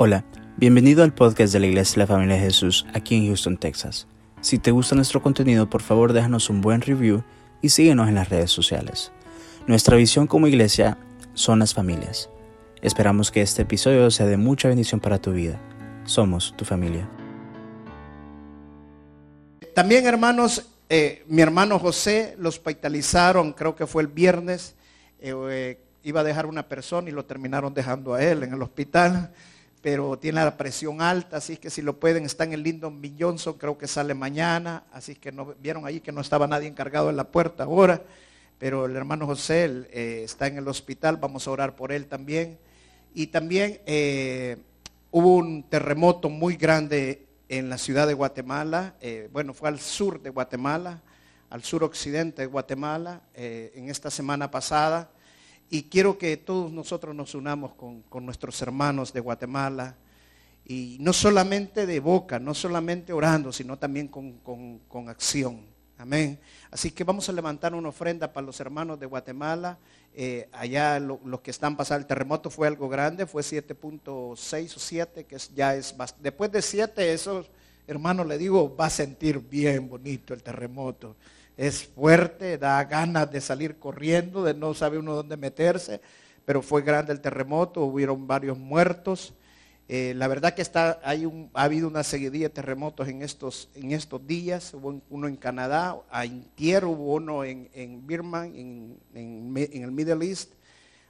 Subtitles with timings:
[0.00, 0.24] Hola,
[0.56, 4.06] bienvenido al podcast de la Iglesia de la Familia de Jesús aquí en Houston, Texas.
[4.40, 7.24] Si te gusta nuestro contenido, por favor déjanos un buen review
[7.62, 9.10] y síguenos en las redes sociales.
[9.66, 10.98] Nuestra visión como iglesia
[11.34, 12.30] son las familias.
[12.80, 15.60] Esperamos que este episodio sea de mucha bendición para tu vida.
[16.04, 17.10] Somos tu familia.
[19.74, 24.76] También, hermanos, eh, mi hermano José lo hospitalizaron, creo que fue el viernes.
[25.18, 28.62] Eh, eh, iba a dejar una persona y lo terminaron dejando a él en el
[28.62, 29.32] hospital
[29.80, 33.12] pero tiene la presión alta, así que si lo pueden, está en el Lyndon B.
[33.18, 37.10] Johnson, creo que sale mañana, así que no, vieron ahí que no estaba nadie encargado
[37.10, 38.02] en la puerta ahora,
[38.58, 42.58] pero el hermano José eh, está en el hospital, vamos a orar por él también.
[43.14, 44.56] Y también eh,
[45.10, 50.20] hubo un terremoto muy grande en la ciudad de Guatemala, eh, bueno, fue al sur
[50.20, 51.02] de Guatemala,
[51.50, 55.10] al sur occidente de Guatemala, en esta semana pasada.
[55.70, 59.96] Y quiero que todos nosotros nos unamos con, nuestros hermanos de Guatemala.
[60.64, 65.66] Y no solamente de boca, no solamente orando, sino también con, acción.
[65.98, 66.38] Amén.
[66.70, 69.78] Así que vamos a levantar una ofrenda para los hermanos de Guatemala.
[70.14, 75.24] Eh, allá los que están pasando, el terremoto fue algo grande, fue 7.6 o 7,
[75.24, 77.50] que ya es Después de 7, esos
[77.86, 81.16] hermanos le digo, va a sentir bien bonito el terremoto
[81.58, 86.00] es fuerte, da ganas de salir corriendo, de no sabe uno dónde meterse,
[86.44, 89.34] pero fue grande el terremoto, hubieron varios muertos.
[89.88, 93.90] Eh, la verdad que está, hay ha habido una seguidilla de terremotos en estos, en
[93.90, 99.90] estos días, hubo uno en Canadá, en Intier hubo uno en, en Birman, en, el
[99.90, 100.52] Middle East.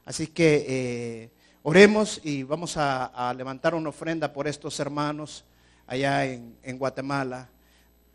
[0.07, 1.31] Así que eh,
[1.63, 5.45] oremos y vamos a, levantar una ofrenda por estos hermanos
[5.87, 7.51] allá en, en Guatemala.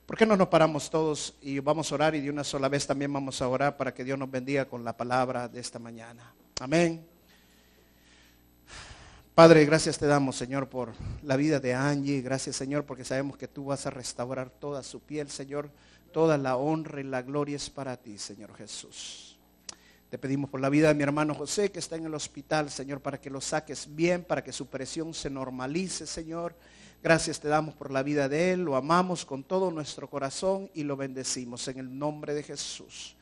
[0.06, 2.86] ¿Por qué no nos paramos todos y vamos a orar y de una sola vez
[2.86, 6.34] también vamos a orar para que Dios nos bendiga con la palabra de esta mañana?
[6.59, 7.06] Amén.
[9.34, 10.92] Padre, gracias te damos, Señor, por
[11.24, 12.22] la vida de Angie.
[12.22, 15.70] Gracias, Señor, porque sabemos que tú vas a restaurar toda su piel, Señor.
[16.12, 19.38] Toda la honra y la gloria es para ti, Señor Jesús.
[20.09, 23.00] Te pedimos por la vida de mi hermano José, que está en el hospital, Señor,
[23.00, 26.53] para que lo saques bien, para que su presión se normalice, Señor
[27.03, 30.84] Gracias te damos por la vida de Él, lo amamos con todo nuestro corazón y
[30.84, 33.18] lo bendecimos en el nombre de Jesús.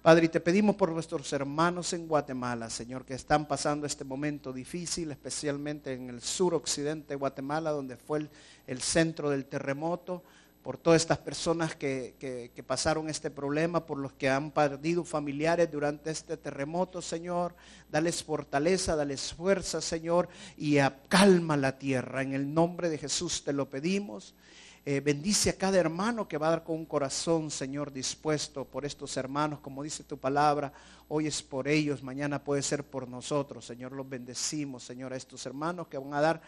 [0.00, 4.50] Padre, y te pedimos por nuestros hermanos en Guatemala, Señor, que están pasando este momento
[4.50, 8.30] difícil, especialmente en el sur occidente de Guatemala, donde fue el,
[8.66, 10.22] el centro del terremoto
[10.62, 16.10] por todas estas personas que, pasaron este problema, por los que han perdido familiares durante
[16.10, 17.54] este terremoto, Señor.
[17.90, 20.76] Dales fortaleza, dales fuerza, Señor, y
[21.08, 22.22] calma la tierra.
[22.22, 24.34] En el nombre de Jesús te lo pedimos.
[24.90, 28.86] Eh, bendice a cada hermano que va a dar con un corazón, Señor, dispuesto por
[28.86, 30.72] estos hermanos, como dice tu palabra.
[31.08, 33.66] Hoy es por ellos, mañana puede ser por nosotros.
[33.66, 36.40] Señor, los bendecimos, Señor, a estos hermanos que van a dar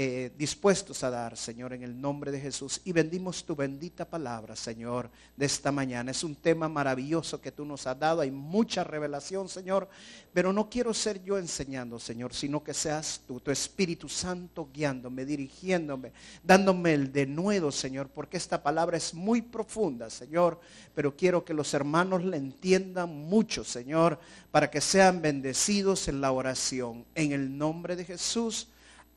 [0.00, 2.80] eh, dispuestos a dar, Señor, en el nombre de Jesús.
[2.84, 6.12] Y bendimos tu bendita palabra, Señor, de esta mañana.
[6.12, 8.20] Es un tema maravilloso que tú nos has dado.
[8.20, 9.88] Hay mucha revelación, Señor.
[10.32, 15.24] Pero no quiero ser yo enseñando, Señor, sino que seas tú, tu Espíritu Santo, guiándome,
[15.24, 16.12] dirigiéndome,
[16.44, 20.60] dándome el denuedo, Señor, porque esta palabra es muy profunda, Señor.
[20.94, 24.20] Pero quiero que los hermanos la entiendan mucho, Señor,
[24.52, 27.04] para que sean bendecidos en la oración.
[27.16, 28.68] En el nombre de Jesús.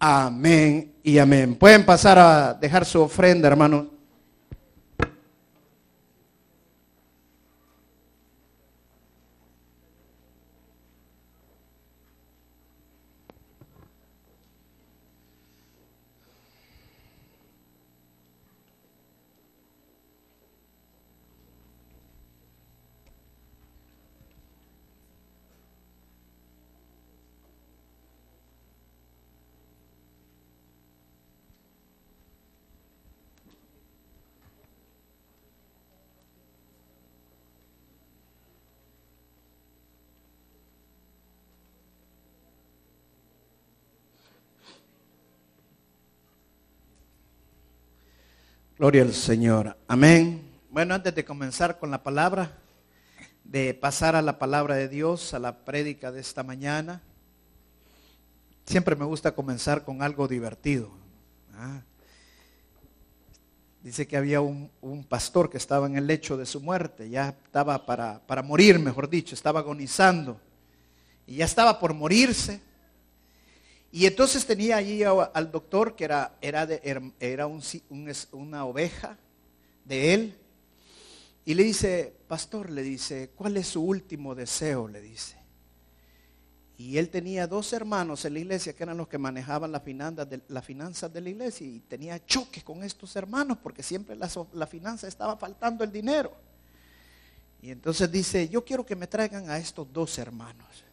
[0.03, 1.53] Amén y amén.
[1.53, 3.85] Pueden pasar a dejar su ofrenda, hermanos.
[48.81, 49.77] Gloria al Señor.
[49.87, 50.41] Amén.
[50.71, 52.57] Bueno, antes de comenzar con la palabra,
[53.43, 56.99] de pasar a la palabra de Dios, a la prédica de esta mañana,
[58.65, 60.89] siempre me gusta comenzar con algo divertido.
[61.53, 61.81] Ah.
[63.83, 64.71] Dice que había un,
[65.07, 69.07] pastor que estaba en el lecho de su muerte, ya estaba para, para morir, mejor
[69.07, 70.41] dicho, estaba agonizando.
[71.27, 72.63] Y ya estaba por morirse.
[73.91, 76.67] Y entonces tenía allí al doctor que era, era,
[77.19, 79.17] era una oveja
[79.83, 80.37] de él.
[81.43, 84.87] Y le dice, pastor, le dice, ¿cuál es su último deseo?
[84.87, 85.35] Le dice.
[86.77, 90.29] Y él tenía dos hermanos en la iglesia que eran los que manejaban las finanzas
[90.29, 94.29] de, las finanzas de la iglesia y tenía choques con estos hermanos porque siempre la,
[94.53, 96.31] la finanza estaba faltando el dinero.
[97.61, 100.83] Y entonces dice, yo quiero que me traigan a estos dos hermanos.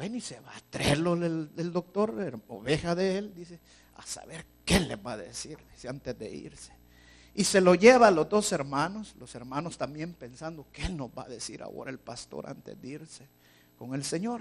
[0.00, 3.60] Ven y se va a traerlo el, doctor, oveja de él, dice,
[3.96, 6.72] a saber qué le va a decir, dice, antes de irse.
[7.34, 11.24] Y se lo lleva a los dos hermanos, los hermanos también pensando, ¿qué nos va
[11.24, 13.28] a decir ahora el pastor antes de irse
[13.76, 14.40] con el Señor?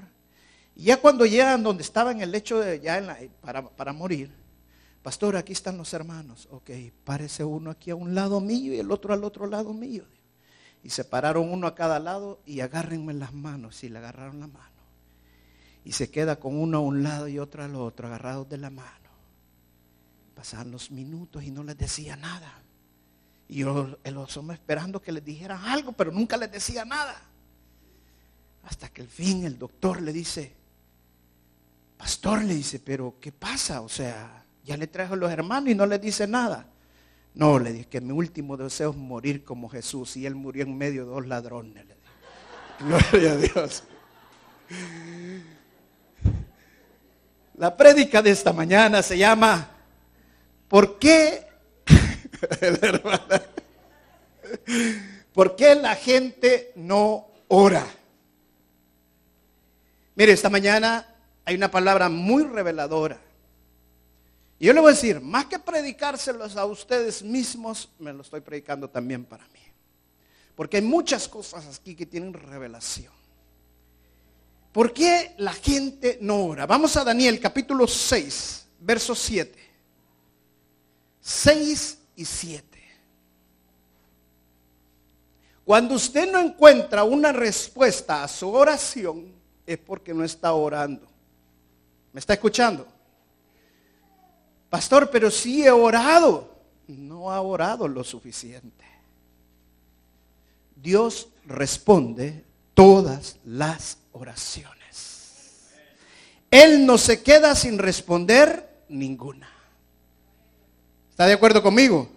[0.78, 4.32] Y ya cuando llegan donde estaba en el lecho ya para, para morir,
[5.04, 6.48] pastor, aquí están los hermanos.
[6.52, 6.70] Ok,
[7.04, 10.06] parece uno aquí a un lado mío y el otro al otro lado mío.
[10.86, 13.84] Y se pararon uno a cada lado y agárrenme las manos.
[13.84, 14.79] Y le agarraron la mano.
[15.89, 18.69] Y se queda con uno a un lado y otro al otro, agarrados de la
[18.69, 19.09] mano.
[20.36, 22.62] Pasaban los minutos y no les decía nada.
[23.47, 27.19] Y yo, los hombres esperando que les dijeran algo, pero nunca les decía nada.
[28.65, 30.53] Hasta que al fin el doctor le dice,
[31.97, 33.81] pastor le dice, pero ¿qué pasa?
[33.81, 36.68] O sea, ya le trajo a los hermanos y no les dice nada.
[37.33, 40.77] No, le dije que mi último deseo es morir como Jesús y él murió en
[40.77, 41.83] medio de dos ladrones.
[42.80, 43.83] Gloria a Dios.
[47.60, 49.70] La prédica de esta mañana se llama
[50.70, 51.46] ¿Por qué?
[55.34, 57.86] ¿Por qué la gente no ora?
[60.16, 61.06] Mire, esta mañana
[61.44, 63.20] hay una palabra muy reveladora.
[64.58, 68.40] Y yo le voy a decir, más que predicárselos a ustedes mismos, me lo estoy
[68.40, 69.60] predicando también para mí.
[70.56, 73.19] Porque hay muchas cosas aquí que tienen revelación.
[74.71, 76.68] ¿Por qué la gente no ora?
[76.68, 79.57] Vamos a Daniel capítulo 6, verso 7.
[81.21, 82.69] 6 y 7.
[85.66, 89.33] Cuando usted no encuentra una respuesta a su oración,
[89.66, 91.07] es porque no está orando.
[92.12, 92.88] ¿Me está escuchando?
[94.69, 96.56] Pastor, pero sí he orado.
[96.88, 98.86] No ha orado lo suficiente.
[100.75, 105.68] Dios responde todas las oraciones.
[106.52, 109.50] Él no se queda sin responder ninguna.
[111.10, 112.10] ¿Está de acuerdo conmigo?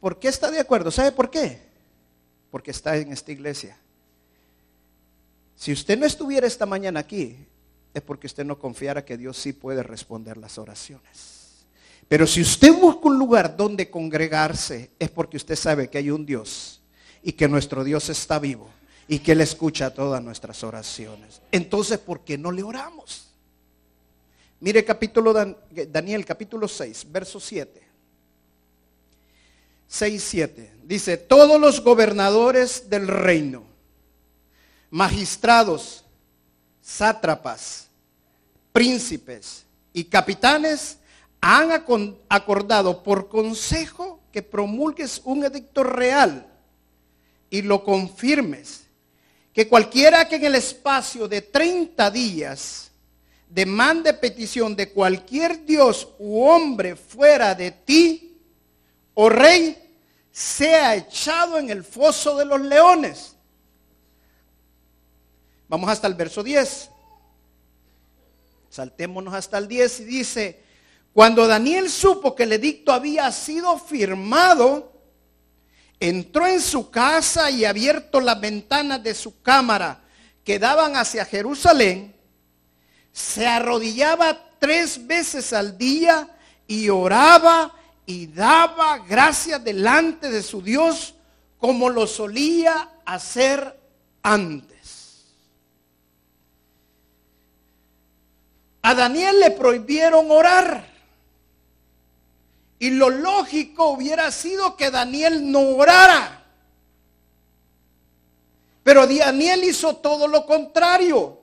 [0.00, 0.90] ¿Por qué está de acuerdo?
[0.90, 1.60] ¿Sabe por qué?
[2.50, 3.76] Porque está en esta iglesia.
[5.56, 7.36] Si usted no estuviera esta mañana aquí,
[7.92, 11.66] es porque usted no confiara que Dios sí puede responder las oraciones.
[12.06, 16.24] Pero si usted busca un lugar donde congregarse, es porque usted sabe que hay un
[16.24, 16.80] Dios
[17.22, 18.70] y que nuestro Dios está vivo
[19.08, 21.40] y que Él escucha todas nuestras oraciones.
[21.50, 23.28] Entonces, ¿por qué no le oramos?
[24.60, 27.88] Mire capítulo Daniel, capítulo 6, verso 7.
[29.86, 30.72] 6, 7.
[30.84, 33.64] Dice, todos los gobernadores del reino,
[34.90, 36.04] magistrados,
[36.82, 37.88] sátrapas,
[38.72, 40.98] príncipes y capitanes
[41.40, 41.70] han
[42.28, 46.46] acordado por consejo que promulgues un edicto real
[47.48, 48.87] y lo confirmes,
[49.58, 52.92] que cualquiera que en el espacio de 30 días
[53.48, 58.38] demande petición de cualquier dios u hombre fuera de ti,
[59.14, 59.76] oh rey,
[60.30, 63.34] sea echado en el foso de los leones.
[65.66, 66.90] Vamos hasta el verso 10.
[68.70, 70.62] Saltémonos hasta el 10 y dice,
[71.12, 74.97] cuando Daniel supo que el edicto había sido firmado,
[76.00, 80.00] entró en su casa y abierto las ventanas de su cámara
[80.44, 82.14] que daban hacia Jerusalén,
[83.12, 86.28] se arrodillaba tres veces al día
[86.66, 87.74] y oraba
[88.06, 91.14] y daba gracias delante de su Dios
[91.58, 93.78] como lo solía hacer
[94.22, 95.26] antes.
[98.82, 100.87] A Daniel le prohibieron orar.
[102.78, 106.44] Y lo lógico hubiera sido que Daniel no orara.
[108.84, 111.40] Pero Daniel hizo todo lo contrario.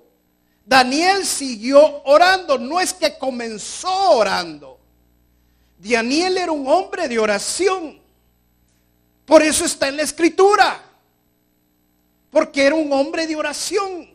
[0.66, 2.58] Daniel siguió orando.
[2.58, 4.80] No es que comenzó orando.
[5.78, 8.00] Daniel era un hombre de oración.
[9.26, 10.82] Por eso está en la escritura.
[12.32, 14.10] Porque era un hombre de oración.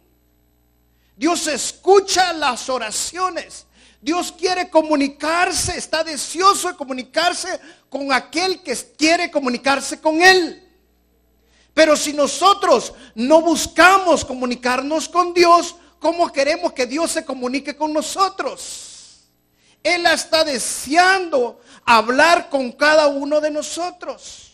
[1.16, 3.66] Dios escucha las oraciones.
[4.00, 10.66] Dios quiere comunicarse, está deseoso de comunicarse con aquel que quiere comunicarse con Él.
[11.74, 17.92] Pero si nosotros no buscamos comunicarnos con Dios, ¿cómo queremos que Dios se comunique con
[17.92, 19.26] nosotros?
[19.82, 24.46] Él está deseando hablar con cada uno de nosotros.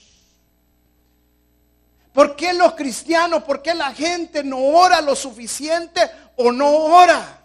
[2.13, 6.01] ¿Por qué los cristianos, por qué la gente no ora lo suficiente
[6.37, 7.43] o no ora.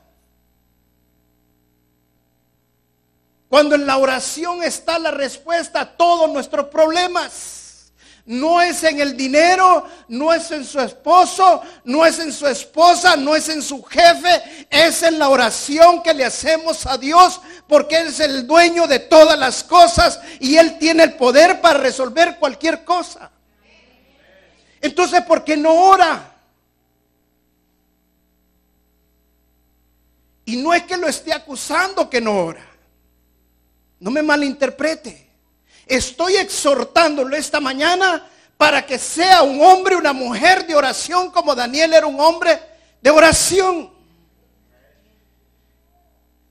[3.51, 7.91] Cuando en la oración está la respuesta a todos nuestros problemas.
[8.25, 13.17] No es en el dinero, no es en su esposo, no es en su esposa,
[13.17, 17.98] no es en su jefe, es en la oración que le hacemos a Dios porque
[17.98, 22.38] Él es el dueño de todas las cosas y Él tiene el poder para resolver
[22.39, 23.31] cualquier cosa.
[24.79, 26.36] Entonces, ¿por qué no ora?
[30.46, 32.71] Y no es que lo esté acusando que no ora.
[34.01, 35.29] No me malinterprete.
[35.86, 38.27] Estoy exhortándolo esta mañana
[38.58, 42.60] para que sea un hombre, una mujer de oración como Daniel era un hombre
[43.00, 43.91] de oración.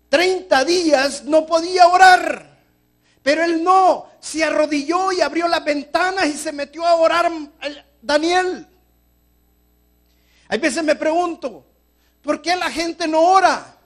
[0.09, 2.59] 30 días no podía orar,
[3.23, 7.33] pero él no, se arrodilló y abrió las ventanas y se metió a orar
[8.01, 8.67] Daniel.
[10.47, 11.65] Hay veces me pregunto,
[12.23, 13.77] ¿por qué la gente no ora?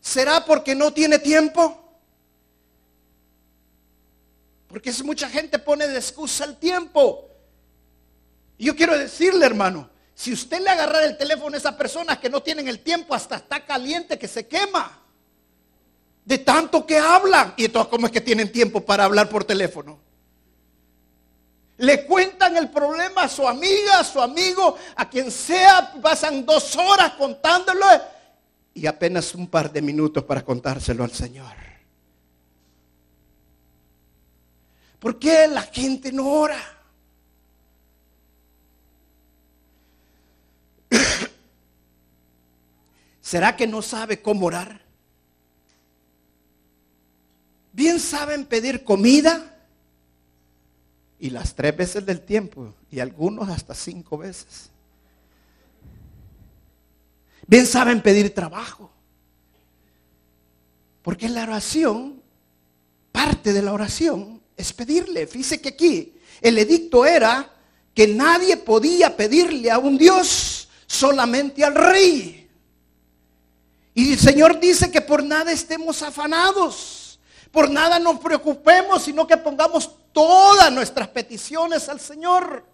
[0.00, 1.83] ¿Será porque no tiene tiempo?
[4.74, 7.30] Porque mucha gente pone de excusa el tiempo.
[8.58, 12.28] Y yo quiero decirle, hermano, si usted le agarra el teléfono a esas personas que
[12.28, 14.98] no tienen el tiempo, hasta está caliente que se quema.
[16.24, 17.54] De tanto que hablan.
[17.56, 20.00] Y entonces, ¿cómo es que tienen tiempo para hablar por teléfono?
[21.76, 26.74] Le cuentan el problema a su amiga, a su amigo, a quien sea, pasan dos
[26.74, 27.86] horas contándolo
[28.74, 31.73] y apenas un par de minutos para contárselo al Señor.
[35.04, 36.58] ¿Por qué la gente no ora?
[43.20, 44.80] ¿Será que no sabe cómo orar?
[47.74, 49.54] Bien saben pedir comida
[51.18, 54.70] y las tres veces del tiempo, y algunos hasta cinco veces.
[57.46, 58.90] Bien saben pedir trabajo.
[61.02, 62.22] Porque la oración,
[63.12, 65.26] parte de la oración, es pedirle.
[65.26, 67.50] Fíjese que aquí el edicto era
[67.94, 72.48] que nadie podía pedirle a un Dios, solamente al rey.
[73.94, 77.04] Y el Señor dice que por nada estemos afanados
[77.54, 82.66] por nada nos preocupemos, sino que pongamos todas nuestras peticiones al Señor.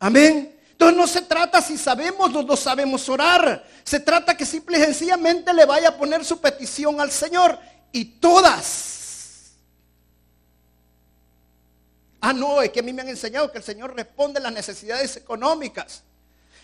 [0.00, 0.58] Amén.
[0.72, 3.64] Entonces no se trata si sabemos o no sabemos orar.
[3.84, 7.56] Se trata que simple y sencillamente le vaya a poner su petición al Señor.
[7.92, 8.99] Y todas.
[12.20, 14.52] Ah, no, es que a mí me han enseñado que el Señor responde a las
[14.52, 16.02] necesidades económicas,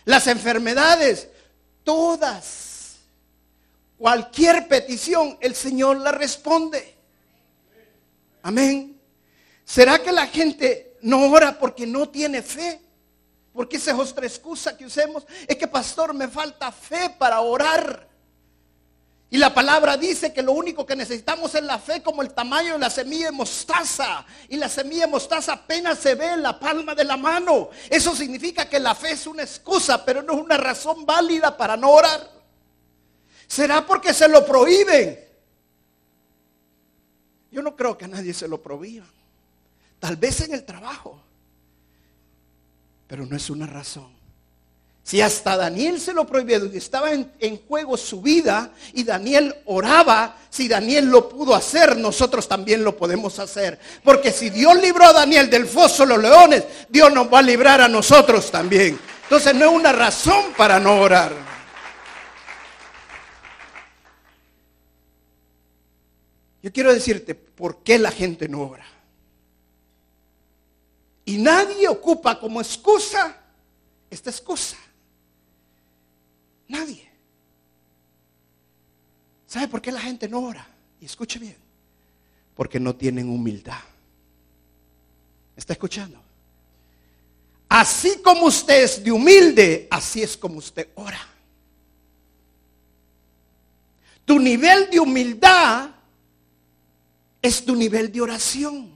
[0.04, 1.28] las enfermedades,
[1.82, 2.96] todas.
[3.96, 6.94] Cualquier petición, el Señor la responde.
[8.42, 9.00] Amén.
[9.64, 12.80] ¿Será que la gente no ora porque no tiene fe?
[13.52, 15.26] Porque esa es otra excusa que usemos.
[15.46, 18.06] Es que, pastor, me falta fe para orar.
[19.28, 22.74] Y la palabra dice que lo único que necesitamos es la fe como el tamaño
[22.74, 24.24] de la semilla de mostaza.
[24.48, 27.70] Y la semilla de mostaza apenas se ve en la palma de la mano.
[27.90, 31.76] Eso significa que la fe es una excusa, pero no es una razón válida para
[31.76, 32.30] no orar.
[33.48, 35.18] ¿Será porque se lo prohíben?
[37.50, 39.10] Yo no creo que a nadie se lo prohíban.
[39.98, 41.20] Tal vez en el trabajo.
[43.08, 44.15] Pero no es una razón.
[45.06, 50.36] Si hasta Daniel se lo prohibió, estaba en, en, juego su vida y Daniel oraba,
[50.50, 53.78] si Daniel lo pudo hacer, nosotros también lo podemos hacer.
[54.02, 57.42] Porque si Dios libró a Daniel del foso de los leones, Dios nos va a
[57.42, 58.98] librar a nosotros también.
[59.22, 61.32] Entonces no es una razón para no orar.
[66.64, 68.86] Yo quiero decirte por qué la gente no ora.
[71.24, 73.36] Y nadie ocupa como excusa
[74.10, 74.76] esta excusa.
[76.68, 77.08] Nadie.
[79.46, 80.66] ¿Sabe por qué la gente no ora?
[81.00, 81.56] Y escuche bien.
[82.54, 83.80] Porque no tienen humildad.
[85.56, 86.20] ¿Está escuchando?
[87.68, 91.20] Así como usted es de humilde, así es como usted ora.
[94.24, 95.90] Tu nivel de humildad
[97.40, 98.92] es tu nivel de oración.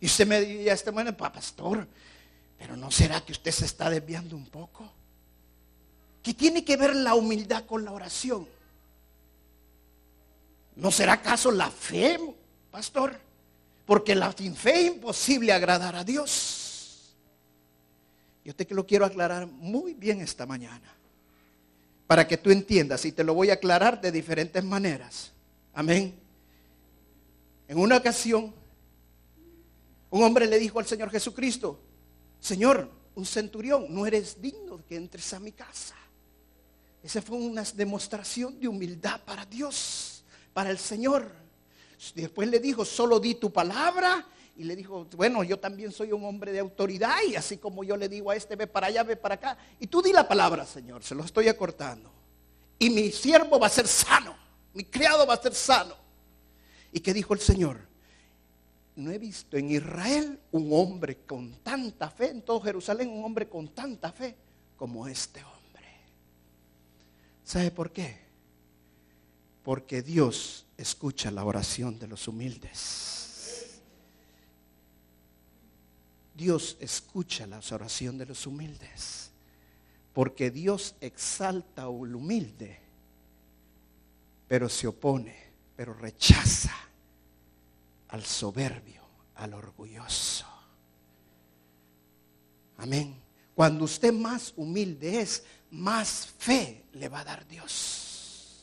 [0.00, 1.86] Y usted me diría, este bueno, pastor,
[2.62, 4.88] pero ¿no será que usted se está desviando un poco?
[6.22, 8.46] ¿Qué tiene que ver la humildad con la oración?
[10.76, 12.20] ¿No será acaso la fe,
[12.70, 13.18] pastor?
[13.84, 17.16] Porque la sin fe es imposible agradar a Dios.
[18.44, 20.94] Yo te lo quiero aclarar muy bien esta mañana
[22.06, 25.32] para que tú entiendas y te lo voy a aclarar de diferentes maneras.
[25.74, 26.14] Amén.
[27.66, 28.54] En una ocasión,
[30.10, 31.80] un hombre le dijo al Señor Jesucristo,
[32.42, 35.94] Señor, un centurión, no eres digno de que entres a mi casa.
[37.00, 41.30] Esa fue una demostración de humildad para Dios, para el Señor.
[42.16, 44.26] Después le dijo, solo di tu palabra.
[44.56, 47.96] Y le dijo, bueno, yo también soy un hombre de autoridad y así como yo
[47.96, 49.56] le digo a este, ve para allá, ve para acá.
[49.78, 52.12] Y tú di la palabra, Señor, se lo estoy acortando.
[52.76, 54.36] Y mi siervo va a ser sano,
[54.74, 55.94] mi criado va a ser sano.
[56.92, 57.91] ¿Y qué dijo el Señor?
[58.96, 63.48] No he visto en Israel un hombre con tanta fe, en todo Jerusalén un hombre
[63.48, 64.36] con tanta fe
[64.76, 65.86] como este hombre.
[67.42, 68.20] ¿Sabe por qué?
[69.62, 73.80] Porque Dios escucha la oración de los humildes.
[76.34, 79.30] Dios escucha la oración de los humildes.
[80.12, 82.78] Porque Dios exalta al humilde,
[84.48, 85.34] pero se opone,
[85.74, 86.91] pero rechaza
[88.12, 89.02] al soberbio,
[89.36, 90.46] al orgulloso.
[92.76, 93.16] Amén.
[93.54, 98.62] Cuando usted más humilde es, más fe le va a dar Dios.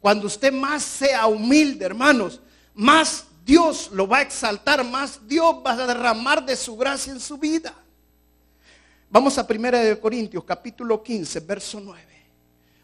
[0.00, 2.40] Cuando usted más sea humilde, hermanos,
[2.74, 7.20] más Dios lo va a exaltar, más Dios va a derramar de su gracia en
[7.20, 7.74] su vida.
[9.08, 12.02] Vamos a 1 Corintios capítulo 15, verso 9.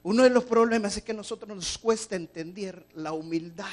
[0.05, 3.67] Uno de los problemas es que a nosotros nos cuesta entender la humildad.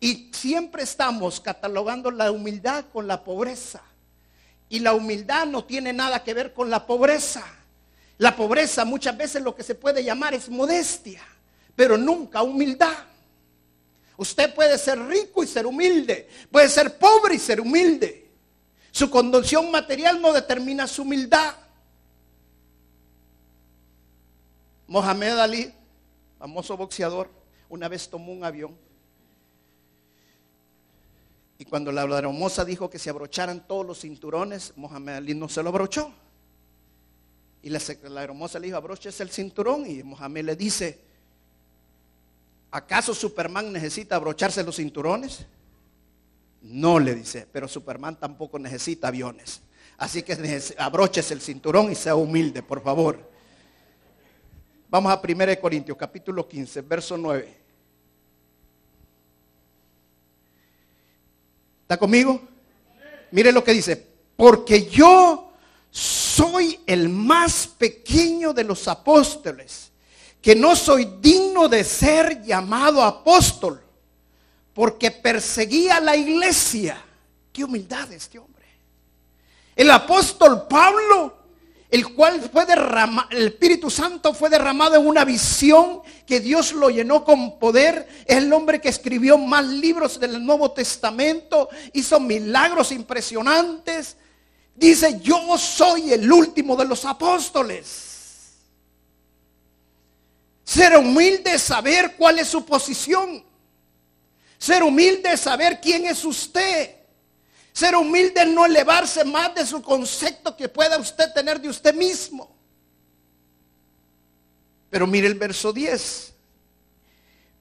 [0.00, 3.82] Y siempre estamos catalogando la humildad con la pobreza.
[4.68, 7.44] Y la humildad no tiene nada que ver con la pobreza.
[8.18, 11.22] La pobreza muchas veces lo que se puede llamar es modestia,
[11.74, 12.96] pero nunca humildad.
[14.16, 18.30] Usted puede ser rico y ser humilde, puede ser pobre y ser humilde.
[18.92, 21.54] Su condición material no determina su humildad.
[24.86, 25.74] Mohamed Ali,
[26.38, 27.28] famoso boxeador,
[27.68, 28.83] una vez tomó un avión
[31.64, 35.62] y cuando la hermosa dijo que se abrocharan todos los cinturones, Mohamed Ali no se
[35.62, 36.12] lo abrochó.
[37.62, 39.86] Y la, hermosa le dijo, abroches el cinturón.
[39.86, 41.00] Y Mohamed le dice,
[42.70, 45.46] ¿acaso Superman necesita abrocharse los cinturones?
[46.60, 49.62] No le dice, pero Superman tampoco necesita aviones.
[49.96, 53.18] Así que abroches el cinturón y sea humilde, por favor.
[54.90, 57.63] Vamos a 1 Corintios capítulo 15, verso 9.
[61.94, 62.40] ¿Está conmigo?
[63.30, 64.04] Mire lo que dice,
[64.34, 65.52] porque yo
[65.92, 69.92] soy el más pequeño de los apóstoles,
[70.42, 73.80] que no soy digno de ser llamado apóstol,
[74.72, 77.00] porque perseguía la iglesia.
[77.52, 78.66] Qué humildad este hombre.
[79.76, 81.43] El apóstol Pablo,
[81.94, 86.90] el cual fue derramado, el Espíritu Santo fue derramado en una visión que Dios lo
[86.90, 88.08] llenó con poder.
[88.26, 94.16] Es el hombre que escribió más libros del Nuevo Testamento, hizo milagros impresionantes
[94.74, 98.10] Dice, yo soy el último de los apóstoles.
[100.64, 103.44] Ser humilde saber cuál es su posición.
[104.58, 106.96] Ser humilde saber quién es usted.
[107.74, 111.92] Ser humilde es no elevarse más de su concepto que pueda usted tener de usted
[111.92, 112.48] mismo.
[114.88, 116.32] Pero mire el verso 10.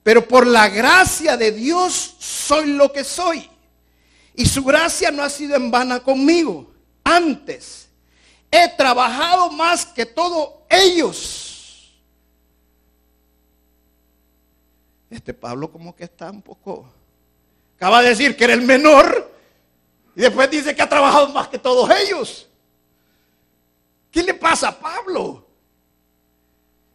[0.04, 3.49] Pero por la gracia de Dios soy lo que soy.
[4.36, 6.71] Y su gracia no ha sido en vana conmigo
[7.04, 7.88] antes.
[8.52, 11.91] He trabajado más que todos ellos.
[15.10, 16.88] Este Pablo como que está un poco...
[17.78, 19.33] Acaba de decir que era el menor
[20.15, 22.47] y después dice que ha trabajado más que todos ellos.
[24.12, 25.47] ¿Qué le pasa a Pablo?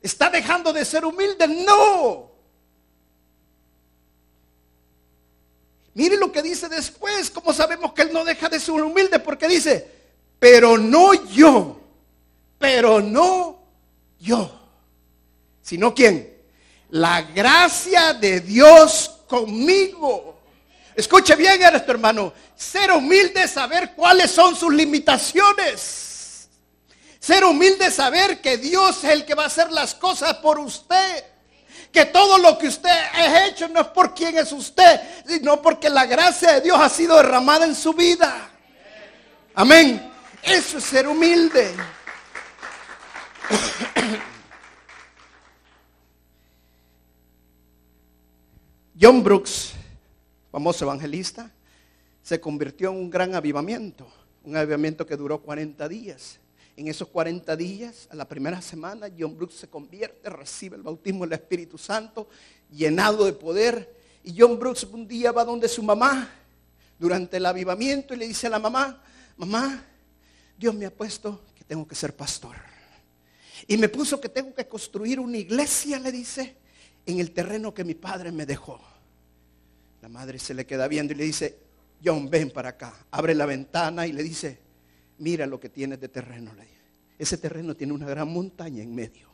[0.01, 1.49] ¿Está dejando de ser humilde?
[1.49, 2.31] No.
[5.95, 9.49] Mire lo que dice después, como sabemos que él no deja de ser humilde, porque
[9.49, 9.91] dice,
[10.39, 11.81] pero no yo,
[12.57, 13.59] pero no
[14.21, 14.49] yo,
[15.61, 16.37] sino quién?
[16.91, 20.38] La gracia de Dios conmigo.
[20.99, 22.33] Escuche bien esto, hermano.
[22.57, 26.49] Ser humilde es saber cuáles son sus limitaciones.
[27.21, 30.59] Ser humilde es saber que Dios es el que va a hacer las cosas por
[30.59, 31.25] usted.
[31.93, 35.89] Que todo lo que usted ha hecho no es por quién es usted, sino porque
[35.89, 38.51] la gracia de Dios ha sido derramada en su vida.
[39.55, 40.11] Amén.
[40.43, 41.77] Eso es ser humilde.
[49.01, 49.78] John Brooks,
[50.51, 51.53] famoso evangelista,
[52.23, 54.07] se convirtió en un gran avivamiento,
[54.45, 56.39] un avivamiento que duró 40 días.
[56.77, 61.25] En esos 40 días, a la primera semana, John Brooks se convierte, recibe el bautismo
[61.25, 62.29] del Espíritu Santo,
[62.71, 63.97] llenado de poder.
[64.23, 66.31] Y John Brooks un día va donde su mamá
[66.99, 69.03] durante el avivamiento y le dice a la mamá,
[69.37, 69.85] mamá,
[70.57, 72.57] Dios me ha puesto que tengo que ser pastor.
[73.67, 76.57] Y me puso que tengo que construir una iglesia, le dice,
[77.07, 78.81] en el terreno que mi padre me dejó.
[80.03, 81.59] La madre se le queda viendo y le dice,
[82.05, 82.95] John, ven para acá.
[83.11, 84.59] Abre la ventana y le dice,
[85.19, 86.53] mira lo que tienes de terreno.
[87.19, 89.29] Ese terreno tiene una gran montaña en medio.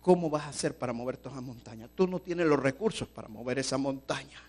[0.00, 1.88] ¿Cómo vas a hacer para mover toda esa montaña?
[1.94, 4.42] Tú no tienes los recursos para mover esa montaña.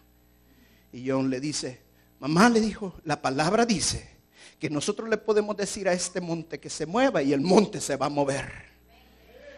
[0.92, 1.82] Y John le dice,
[2.20, 4.16] mamá le dijo, la palabra dice
[4.60, 7.96] que nosotros le podemos decir a este monte que se mueva y el monte se
[7.96, 8.65] va a mover.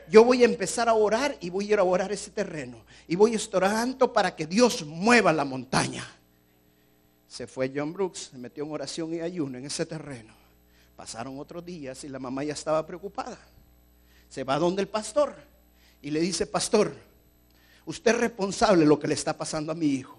[0.10, 2.78] Yo voy a empezar a orar y voy a ir a orar ese terreno.
[3.08, 6.06] Y voy a estar orando para que Dios mueva la montaña.
[7.28, 10.34] Se fue John Brooks, se metió en oración y ayuno en ese terreno.
[10.96, 13.38] Pasaron otros días y la mamá ya estaba preocupada.
[14.30, 15.36] Se va donde el pastor
[16.02, 16.94] y le dice, pastor,
[17.86, 20.18] usted es responsable de lo que le está pasando a mi hijo.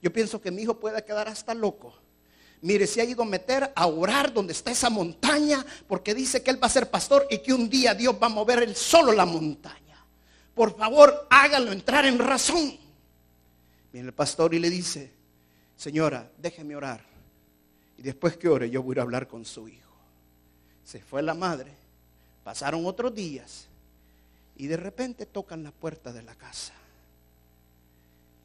[0.00, 1.94] Yo pienso que mi hijo puede quedar hasta loco.
[2.64, 6.50] Mire, se ha ido a meter a orar donde está esa montaña porque dice que
[6.50, 9.12] él va a ser pastor y que un día Dios va a mover él solo
[9.12, 10.02] la montaña.
[10.54, 12.78] Por favor, hágalo entrar en razón.
[13.92, 15.12] Viene el pastor y le dice,
[15.76, 17.04] señora, déjeme orar.
[17.98, 19.94] Y después que ore, yo voy a hablar con su hijo.
[20.84, 21.70] Se fue la madre.
[22.44, 23.66] Pasaron otros días.
[24.56, 26.72] Y de repente tocan la puerta de la casa.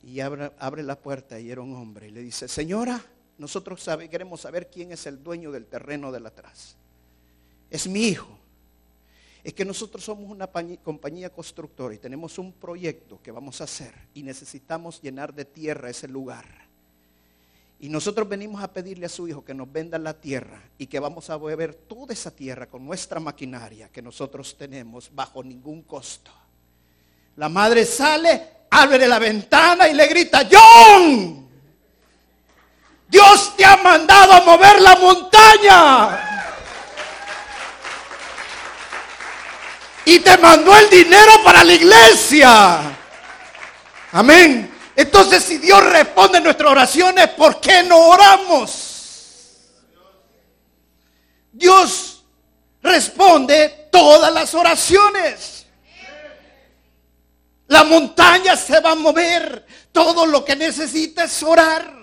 [0.04, 2.10] Y abre, abre la puerta y era un hombre.
[2.10, 3.02] Y le dice, señora,
[3.40, 6.76] nosotros queremos saber quién es el dueño del terreno de atrás.
[7.70, 8.38] Es mi hijo.
[9.44, 10.48] Es que nosotros somos una
[10.84, 15.90] compañía constructora y tenemos un proyecto que vamos a hacer y necesitamos llenar de tierra
[15.90, 16.46] ese lugar.
[17.80, 21.00] Y nosotros venimos a pedirle a su hijo que nos venda la tierra y que
[21.00, 26.32] vamos a beber toda esa tierra con nuestra maquinaria que nosotros tenemos bajo ningún costo.
[27.38, 31.49] La madre sale, abre la ventana y le grita, John,
[33.10, 36.26] Dios te ha mandado a mover la montaña.
[40.06, 42.80] Y te mandó el dinero para la iglesia.
[44.12, 44.72] Amén.
[44.96, 49.60] Entonces, si Dios responde nuestras oraciones, ¿por qué no oramos?
[51.52, 52.24] Dios
[52.82, 55.66] responde todas las oraciones.
[57.68, 59.66] La montaña se va a mover.
[59.92, 61.99] Todo lo que necesita es orar.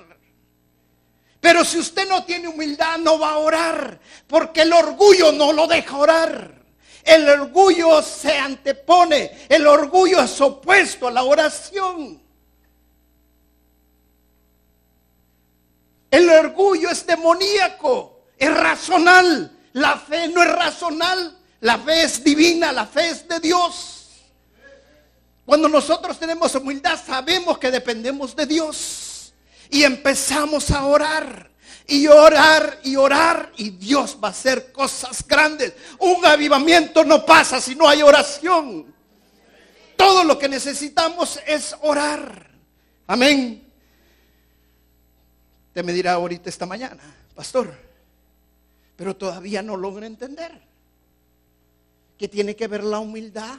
[1.47, 4.01] Pero si usted no tiene humildad, no va a orar.
[4.27, 6.61] Porque el orgullo no lo deja orar.
[7.05, 9.47] El orgullo se antepone.
[9.49, 12.21] El orgullo es opuesto a la oración.
[16.11, 19.57] El orgullo es demoníaco, es racional.
[19.75, 24.09] La fe no es racional, la fe es divina, la fe es de Dios.
[25.45, 29.06] Cuando nosotros tenemos humildad sabemos que dependemos de Dios
[29.71, 31.51] y empezamos a orar
[31.87, 35.75] y orar y orar y Dios va a hacer cosas grandes.
[35.99, 38.95] Un avivamiento no pasa si no hay oración.
[39.97, 42.51] Todo lo que necesitamos es orar.
[43.07, 43.63] Amén.
[45.69, 47.03] Usted me dirá ahorita esta mañana,
[47.35, 47.73] pastor,
[48.97, 50.61] pero todavía no logro entender
[52.19, 53.59] que tiene que ver la humildad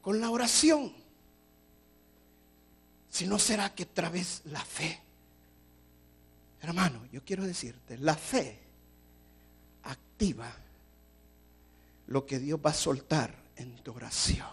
[0.00, 0.99] con la oración.
[3.10, 5.00] Si no será que a través la fe.
[6.62, 8.58] Hermano, yo quiero decirte, la fe
[9.82, 10.54] activa
[12.06, 14.46] lo que Dios va a soltar en tu oración.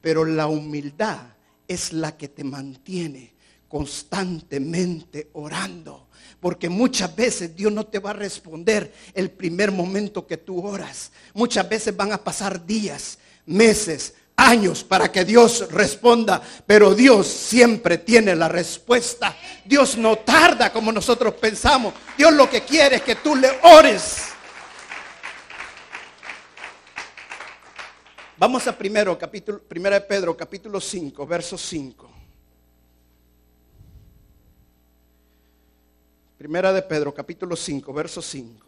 [0.00, 1.20] Pero la humildad
[1.66, 3.34] es la que te mantiene
[3.68, 6.08] constantemente orando.
[6.40, 11.12] Porque muchas veces Dios no te va a responder el primer momento que tú oras.
[11.34, 16.42] Muchas veces van a pasar días, meses, años para que Dios responda.
[16.66, 19.36] Pero Dios siempre tiene la respuesta.
[19.64, 21.94] Dios no tarda como nosotros pensamos.
[22.16, 24.28] Dios lo que quiere es que tú le ores.
[28.38, 32.10] Vamos a primero, capítulo, primera de Pedro, capítulo 5, verso 5.
[36.38, 38.66] Primera de Pedro, capítulo 5, verso 5.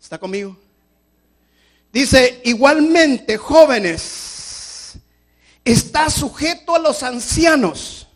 [0.00, 0.56] ¿Está conmigo?
[1.92, 4.94] Dice, igualmente, jóvenes,
[5.64, 8.06] está sujeto a los ancianos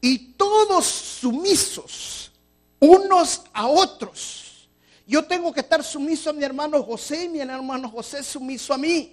[0.00, 2.32] y todos sumisos
[2.80, 4.68] unos a otros.
[5.06, 8.78] Yo tengo que estar sumiso a mi hermano José y mi hermano José sumiso a
[8.78, 9.12] mí.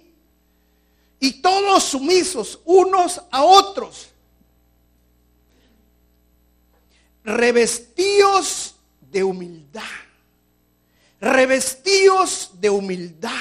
[1.20, 4.08] Y todos sumisos unos a otros
[7.24, 9.82] revestíos de humildad.
[11.20, 13.32] Revestíos de humildad.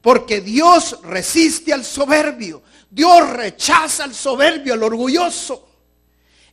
[0.00, 2.62] Porque Dios resiste al soberbio.
[2.90, 5.68] Dios rechaza al soberbio, al orgulloso.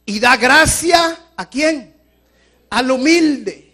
[0.06, 2.00] Y da gracia a quién?
[2.70, 3.66] al humilde.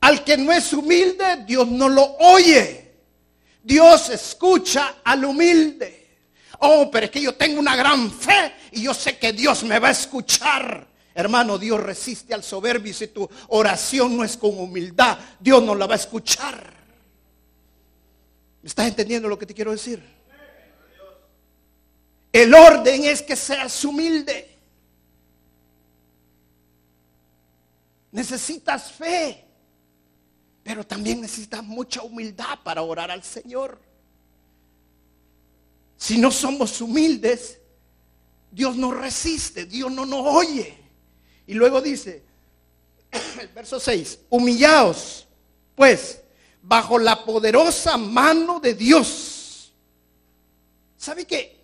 [0.00, 2.90] Al que no es humilde, Dios no lo oye.
[3.62, 6.08] Dios escucha al humilde.
[6.60, 9.78] Oh, pero es que yo tengo una gran fe y yo sé que Dios me
[9.78, 10.86] va a escuchar.
[11.20, 15.74] Hermano, Dios resiste al soberbio y si tu oración no es con humildad, Dios no
[15.74, 16.74] la va a escuchar.
[18.62, 20.02] ¿Me estás entendiendo lo que te quiero decir?
[22.32, 24.56] El orden es que seas humilde.
[28.12, 29.44] Necesitas fe,
[30.62, 33.80] pero también necesitas mucha humildad para orar al Señor.
[35.96, 37.58] Si no somos humildes,
[38.50, 40.79] Dios nos resiste, Dios no nos oye.
[41.50, 42.22] Y luego dice,
[43.40, 45.26] el verso 6, humillaos,
[45.74, 46.20] pues,
[46.62, 49.72] bajo la poderosa mano de Dios.
[50.96, 51.58] ¿Sabe qué?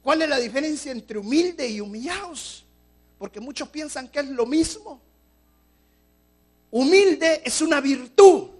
[0.00, 2.64] ¿Cuál es la diferencia entre humilde y humillaos?
[3.18, 5.00] Porque muchos piensan que es lo mismo.
[6.70, 8.50] Humilde es una virtud,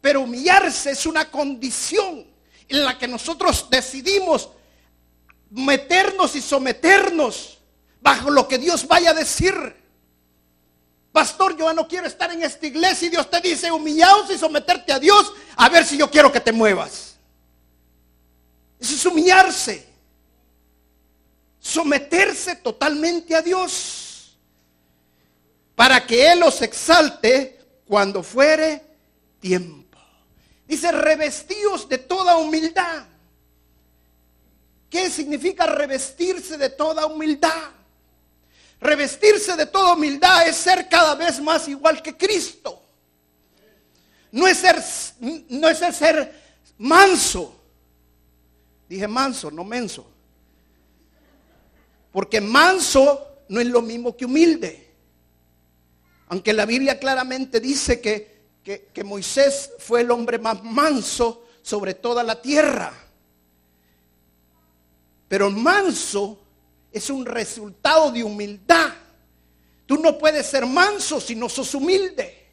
[0.00, 2.26] pero humillarse es una condición
[2.66, 4.50] en la que nosotros decidimos
[5.48, 7.59] meternos y someternos
[8.00, 9.54] bajo lo que Dios vaya a decir.
[11.12, 14.92] Pastor, yo no quiero estar en esta iglesia y Dios te dice humillaos y someterte
[14.92, 17.16] a Dios a ver si yo quiero que te muevas.
[18.78, 19.86] Eso es humillarse.
[21.58, 24.38] Someterse totalmente a Dios
[25.74, 28.82] para que Él los exalte cuando fuere
[29.40, 29.98] tiempo.
[30.66, 33.04] Dice, revestidos de toda humildad.
[34.88, 37.79] ¿Qué significa revestirse de toda humildad?
[38.80, 42.82] Revestirse de toda humildad es ser cada vez más igual que Cristo.
[44.32, 44.82] No es ser,
[45.92, 46.40] ser
[46.78, 47.54] manso.
[48.88, 50.06] Dije manso, no menso.
[52.12, 54.88] Porque manso no es lo mismo que humilde.
[56.28, 62.22] Aunque la Biblia claramente dice que que, Moisés fue el hombre más manso sobre toda
[62.22, 62.92] la tierra.
[65.28, 66.39] Pero manso
[66.92, 68.92] es un resultado de humildad.
[69.86, 72.48] Tú no puedes ser manso si no sos humilde.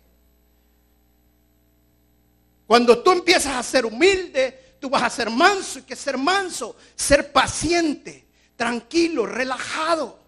[2.66, 5.80] Cuando tú empiezas a ser humilde, tú vas a ser manso.
[5.80, 10.20] Y que ser manso, ser paciente, tranquilo, relajado.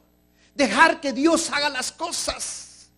[0.56, 2.90] Dejar que Dios haga las cosas.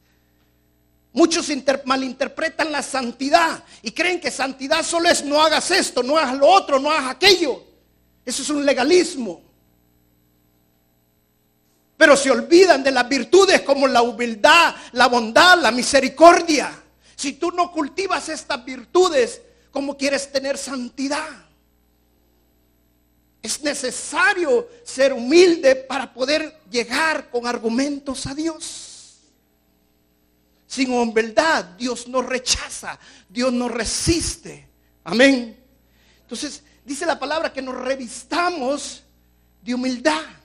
[1.13, 1.47] Muchos
[1.84, 6.47] malinterpretan la santidad y creen que santidad solo es no hagas esto, no hagas lo
[6.47, 7.62] otro, no hagas aquello.
[8.26, 9.51] Eso es un legalismo.
[12.02, 16.72] Pero se olvidan de las virtudes como la humildad, la bondad, la misericordia.
[17.16, 21.30] Si tú no cultivas estas virtudes, ¿cómo quieres tener santidad?
[23.40, 29.20] Es necesario ser humilde para poder llegar con argumentos a Dios.
[30.66, 32.98] Sin humildad, Dios nos rechaza,
[33.30, 34.68] Dios nos resiste.
[35.04, 35.56] Amén.
[36.22, 39.04] Entonces, dice la palabra que nos revistamos
[39.62, 40.40] de humildad.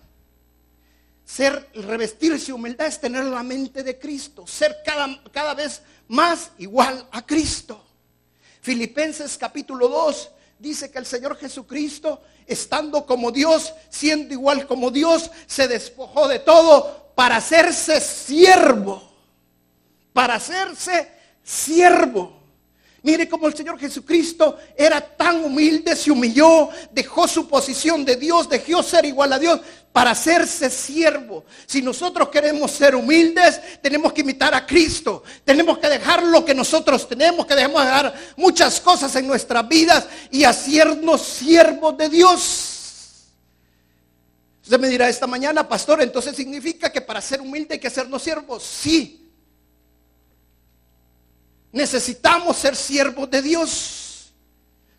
[1.26, 7.06] Ser, revestirse humildad es tener la mente de Cristo, ser cada, cada vez más igual
[7.10, 7.84] a Cristo.
[8.62, 15.30] Filipenses capítulo 2 dice que el Señor Jesucristo, estando como Dios, siendo igual como Dios,
[15.46, 19.06] se despojó de todo para hacerse siervo
[20.16, 21.12] para hacerse
[21.44, 22.35] siervo.
[23.06, 28.48] Mire cómo el Señor Jesucristo era tan humilde, se humilló, dejó su posición de Dios,
[28.48, 29.60] dejó ser igual a Dios
[29.92, 31.44] para hacerse siervo.
[31.66, 35.22] Si nosotros queremos ser humildes, tenemos que imitar a Cristo.
[35.44, 39.68] Tenemos que dejar lo que nosotros tenemos, que dejemos de dejar muchas cosas en nuestras
[39.68, 42.72] vidas y hacernos siervos de Dios.
[44.64, 48.20] Usted me dirá esta mañana, pastor, entonces significa que para ser humilde hay que hacernos
[48.20, 48.64] siervos.
[48.64, 49.25] Sí,
[51.76, 54.32] Necesitamos ser siervos de Dios.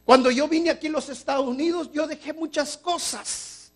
[0.06, 3.72] Cuando yo vine aquí a los Estados Unidos, yo dejé muchas cosas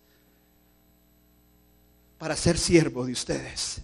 [2.16, 3.78] para ser siervo de ustedes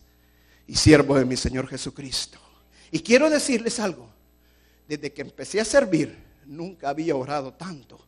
[0.68, 2.38] y siervo de mi Señor Jesucristo.
[2.92, 4.08] Y quiero decirles algo,
[4.86, 7.98] desde que empecé a servir, nunca había orado tanto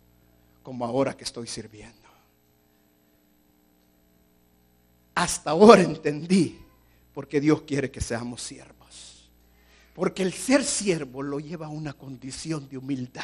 [0.62, 2.08] como ahora que estoy sirviendo.
[5.16, 6.56] Hasta ahora entendí
[7.12, 8.79] porque Dios quiere que seamos siervos.
[10.00, 13.20] Porque el ser siervo lo lleva a una condición de humildad.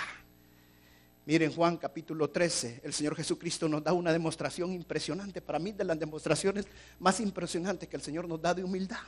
[1.24, 5.84] Miren Juan capítulo 13, el Señor Jesucristo nos da una demostración impresionante, para mí de
[5.84, 6.66] las demostraciones
[6.98, 9.00] más impresionantes que el Señor nos da de humildad.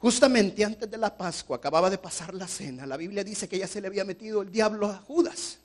[0.00, 3.68] Justamente antes de la Pascua acababa de pasar la cena, la Biblia dice que ya
[3.68, 5.60] se le había metido el diablo a Judas.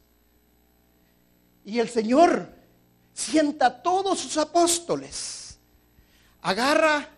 [1.64, 2.48] Y el Señor
[3.12, 5.58] sienta a todos sus apóstoles,
[6.44, 7.10] agarra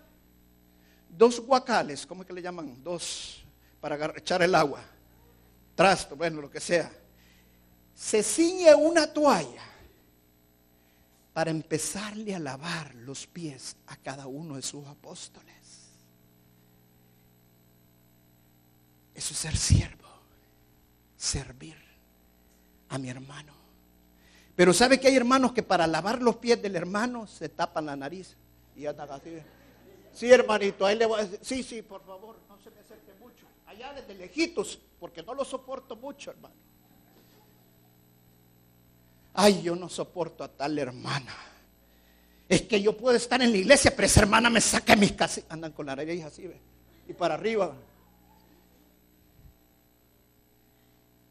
[1.10, 2.82] dos guacales, ¿cómo es que le llaman?
[2.82, 3.44] Dos,
[3.80, 4.82] para echar el agua,
[5.76, 6.92] trasto, bueno, lo que sea.
[7.94, 9.64] Se ciñe una toalla
[11.34, 15.56] para empezarle a lavar los pies a cada uno de sus apóstoles.
[19.14, 20.08] Eso es ser siervo,
[21.16, 21.78] servir
[22.90, 23.54] a mi hermano.
[24.56, 27.96] Pero ¿sabe que hay hermanos que para lavar los pies del hermano se tapan la
[27.96, 28.36] nariz?
[28.76, 29.38] Y andan así.
[30.14, 33.14] Sí, hermanito, ahí le voy a decir, sí, sí, por favor, no se me acerque
[33.20, 33.37] mucho.
[33.68, 36.56] Allá desde lejitos, porque no lo soporto mucho, hermano.
[39.34, 41.36] Ay, yo no soporto a tal hermana.
[42.50, 45.44] Es que yo puedo estar en la iglesia, pero esa hermana me saca mis casas.
[45.50, 46.60] Andan con la nariz así, ¿ve?
[47.08, 47.76] Y para arriba.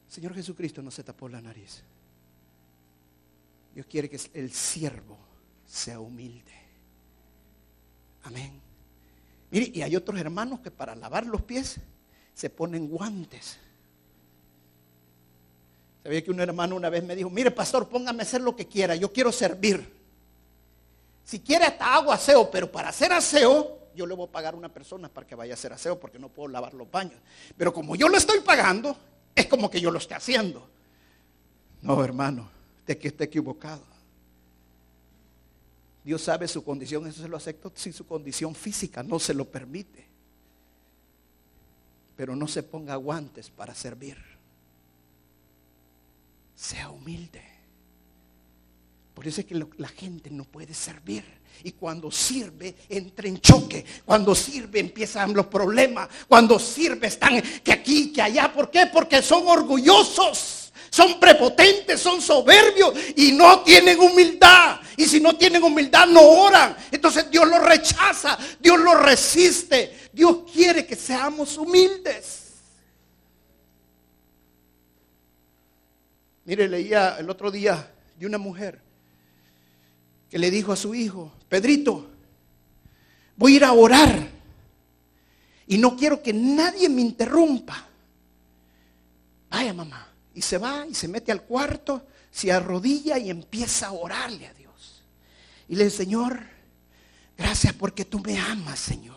[0.08, 1.82] Señor Jesucristo no se tapó la nariz.
[3.74, 5.18] Dios quiere que el siervo
[5.66, 6.52] sea humilde.
[8.22, 8.60] Amén.
[9.50, 11.80] Mire, y hay otros hermanos que para lavar los pies
[12.36, 13.56] se ponen guantes.
[16.02, 18.66] Sabía que un hermano una vez me dijo, mire pastor, póngame a hacer lo que
[18.66, 19.90] quiera, yo quiero servir.
[21.24, 24.56] Si quiere hasta hago aseo, pero para hacer aseo, yo le voy a pagar a
[24.58, 27.16] una persona para que vaya a hacer aseo, porque no puedo lavar los baños.
[27.56, 28.94] Pero como yo lo estoy pagando,
[29.34, 30.68] es como que yo lo esté haciendo.
[31.80, 32.50] No, hermano,
[32.86, 33.82] de que esté equivocado.
[36.04, 39.46] Dios sabe su condición, eso se lo acepto si su condición física no se lo
[39.46, 40.15] permite.
[42.16, 44.16] Pero no se ponga guantes para servir.
[46.54, 47.42] Sea humilde.
[49.14, 51.24] Por eso es que la gente no puede servir.
[51.64, 53.84] Y cuando sirve, entra en choque.
[54.04, 56.08] Cuando sirve, empiezan los problemas.
[56.28, 58.52] Cuando sirve, están que aquí, que allá.
[58.52, 58.86] ¿Por qué?
[58.86, 60.72] Porque son orgullosos.
[60.90, 64.80] Son prepotentes, son soberbios y no tienen humildad.
[64.96, 66.76] Y si no tienen humildad, no oran.
[66.90, 70.05] Entonces Dios lo rechaza, Dios lo resiste.
[70.16, 72.54] Dios quiere que seamos humildes.
[76.46, 78.80] Mire, leía el otro día de una mujer
[80.30, 82.08] que le dijo a su hijo, Pedrito,
[83.36, 84.30] voy a ir a orar
[85.66, 87.86] y no quiero que nadie me interrumpa.
[89.50, 90.08] Vaya mamá.
[90.32, 94.54] Y se va y se mete al cuarto, se arrodilla y empieza a orarle a
[94.54, 95.02] Dios.
[95.68, 96.40] Y le dice, Señor,
[97.36, 99.15] gracias porque tú me amas, Señor.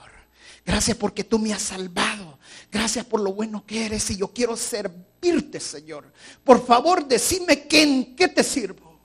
[0.69, 2.37] Gracias porque tú me has salvado.
[2.71, 6.05] Gracias por lo bueno que eres y yo quiero servirte, Señor.
[6.43, 8.99] Por favor, decime que en qué te sirvo.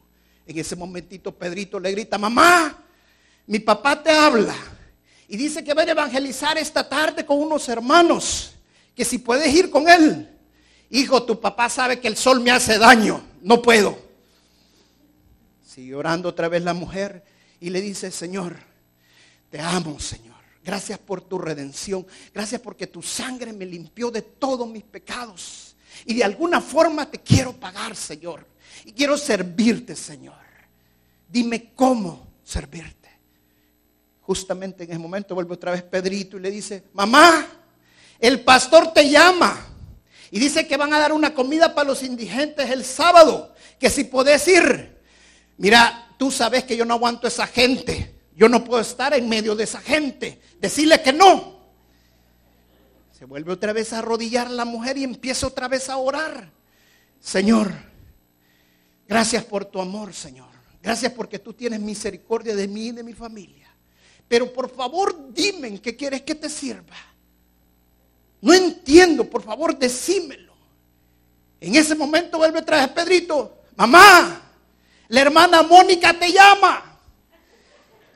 [0.46, 2.84] En ese momentito Pedrito le grita, mamá,
[3.46, 4.54] mi papá te habla
[5.26, 8.52] y dice que va a evangelizar esta tarde con unos hermanos,
[8.94, 10.28] que si puedes ir con él.
[10.90, 13.98] Hijo, tu papá sabe que el sol me hace daño, no puedo.
[15.66, 17.24] Sigue orando otra vez la mujer
[17.58, 18.54] y le dice, Señor,
[19.48, 20.33] te amo, Señor.
[20.64, 22.06] Gracias por tu redención.
[22.32, 25.76] Gracias porque tu sangre me limpió de todos mis pecados.
[26.06, 28.46] Y de alguna forma te quiero pagar, Señor.
[28.86, 30.34] Y quiero servirte, Señor.
[31.28, 33.10] Dime cómo servirte.
[34.22, 37.46] Justamente en ese momento vuelve otra vez Pedrito y le dice, mamá,
[38.18, 39.66] el pastor te llama.
[40.30, 43.54] Y dice que van a dar una comida para los indigentes el sábado.
[43.78, 44.98] Que si podés ir.
[45.58, 48.13] Mira, tú sabes que yo no aguanto esa gente.
[48.36, 50.40] Yo no puedo estar en medio de esa gente.
[50.60, 51.54] Decirle que no.
[53.12, 56.50] Se vuelve otra vez a arrodillar la mujer y empieza otra vez a orar.
[57.20, 57.72] Señor,
[59.06, 60.48] Gracias por tu amor, Señor.
[60.82, 63.68] Gracias porque tú tienes misericordia de mí y de mi familia.
[64.28, 66.96] Pero por favor, dime en qué quieres que te sirva.
[68.40, 70.54] No entiendo, por favor, decímelo.
[71.60, 73.58] En ese momento vuelve otra vez Pedrito.
[73.76, 74.42] Mamá,
[75.08, 76.93] la hermana Mónica te llama.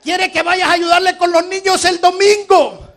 [0.08, 2.94] Quiere que vayas a ayudarle con los niños el domingo.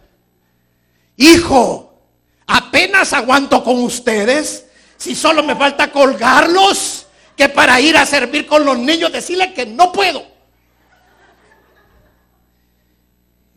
[1.17, 2.07] Hijo,
[2.47, 4.65] apenas aguanto con ustedes.
[4.95, 9.65] Si solo me falta colgarlos que para ir a servir con los niños decirle que
[9.65, 10.25] no puedo.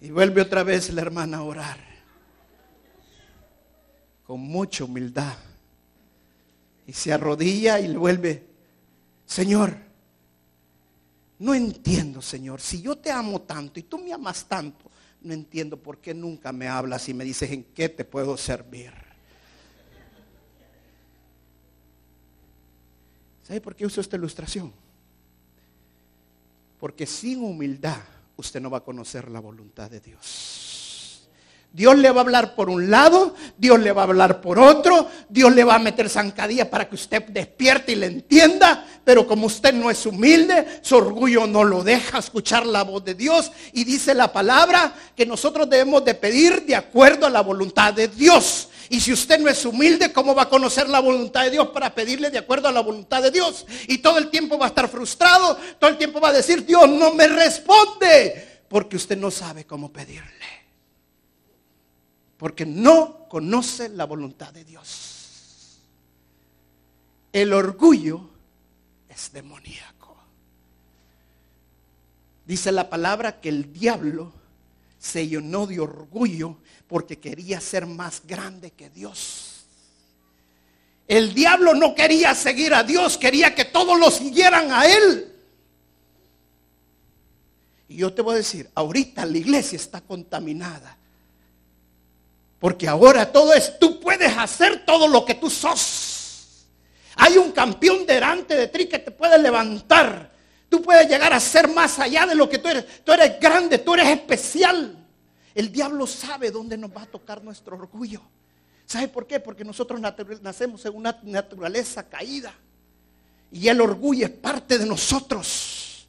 [0.01, 1.79] Y vuelve otra vez la hermana a orar.
[4.27, 5.37] Con mucha humildad.
[6.89, 8.49] Y se arrodilla y le vuelve,
[9.27, 9.77] Señor,
[11.45, 14.91] no entiendo, Señor, si yo te amo tanto y tú me amas tanto,
[15.21, 18.91] no entiendo por qué nunca me hablas y me dices en qué te puedo servir.
[23.43, 24.73] ¿Sabe por qué uso esta ilustración?
[26.81, 28.01] Porque sin humildad
[28.39, 30.74] usted no va a conocer la voluntad de Dios.
[31.75, 35.11] Dios le va a hablar por un lado, Dios le va a hablar por otro,
[35.29, 39.47] Dios le va a meter zancadilla para que usted despierte y le entienda, pero como
[39.47, 43.51] usted no es humilde, su orgullo no lo deja escuchar la voz de Dios.
[43.73, 48.07] Y dice la palabra que nosotros debemos de pedir de acuerdo a la voluntad de
[48.07, 48.69] Dios.
[48.89, 51.93] Y si usted no es humilde, ¿cómo va a conocer la voluntad de Dios para
[51.93, 53.67] pedirle de acuerdo a la voluntad de Dios?
[53.89, 56.89] Y todo el tiempo va a estar frustrado, todo el tiempo va a decir, Dios
[56.89, 60.44] no me responde, porque usted no sabe cómo pedirle.
[62.45, 65.79] Porque no conoce la voluntad de Dios.
[67.33, 68.29] El orgullo
[69.09, 70.15] es demoníaco.
[72.47, 74.31] Dice la palabra que el diablo
[74.99, 79.65] se llenó de orgullo porque quería ser más grande que Dios.
[81.09, 85.35] El diablo no quería seguir a Dios, quería que todos lo siguieran a Él.
[87.89, 90.99] Y yo te voy a decir, ahorita la iglesia está contaminada.
[92.65, 96.65] Porque ahora todo es, tú puedes hacer todo lo que tú sos.
[97.17, 100.33] Hay un campeón delante de ti que te puede levantar.
[100.71, 103.05] Tú puedes llegar a ser más allá de lo que tú eres.
[103.05, 104.97] Tú eres grande, tú eres especial.
[105.55, 108.23] El diablo sabe dónde nos va a tocar nuestro orgullo.
[108.87, 109.41] ¿Sabe por qué?
[109.41, 112.55] Porque nosotros nacemos en una naturaleza caída.
[113.53, 116.09] Y el orgullo es parte de nosotros.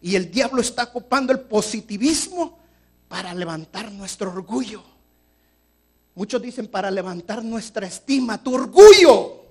[0.00, 2.56] Y el diablo está ocupando el positivismo
[3.08, 4.94] para levantar nuestro orgullo.
[6.16, 9.44] Muchos dicen para levantar nuestra estima, tu orgullo.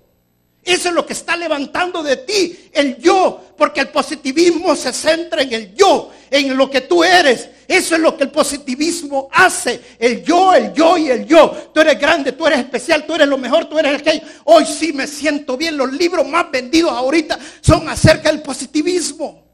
[0.64, 5.44] Eso es lo que está levantando de ti, el yo, porque el positivismo se centra
[5.44, 7.50] en el yo, en lo que tú eres.
[7.68, 11.52] Eso es lo que el positivismo hace, el yo, el yo y el yo.
[11.72, 14.24] Tú eres grande, tú eres especial, tú eres lo mejor, tú eres el que...
[14.46, 19.46] Hoy sí me siento bien, los libros más vendidos ahorita son acerca del positivismo.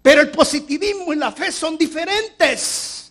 [0.00, 3.01] Pero el positivismo y la fe son diferentes.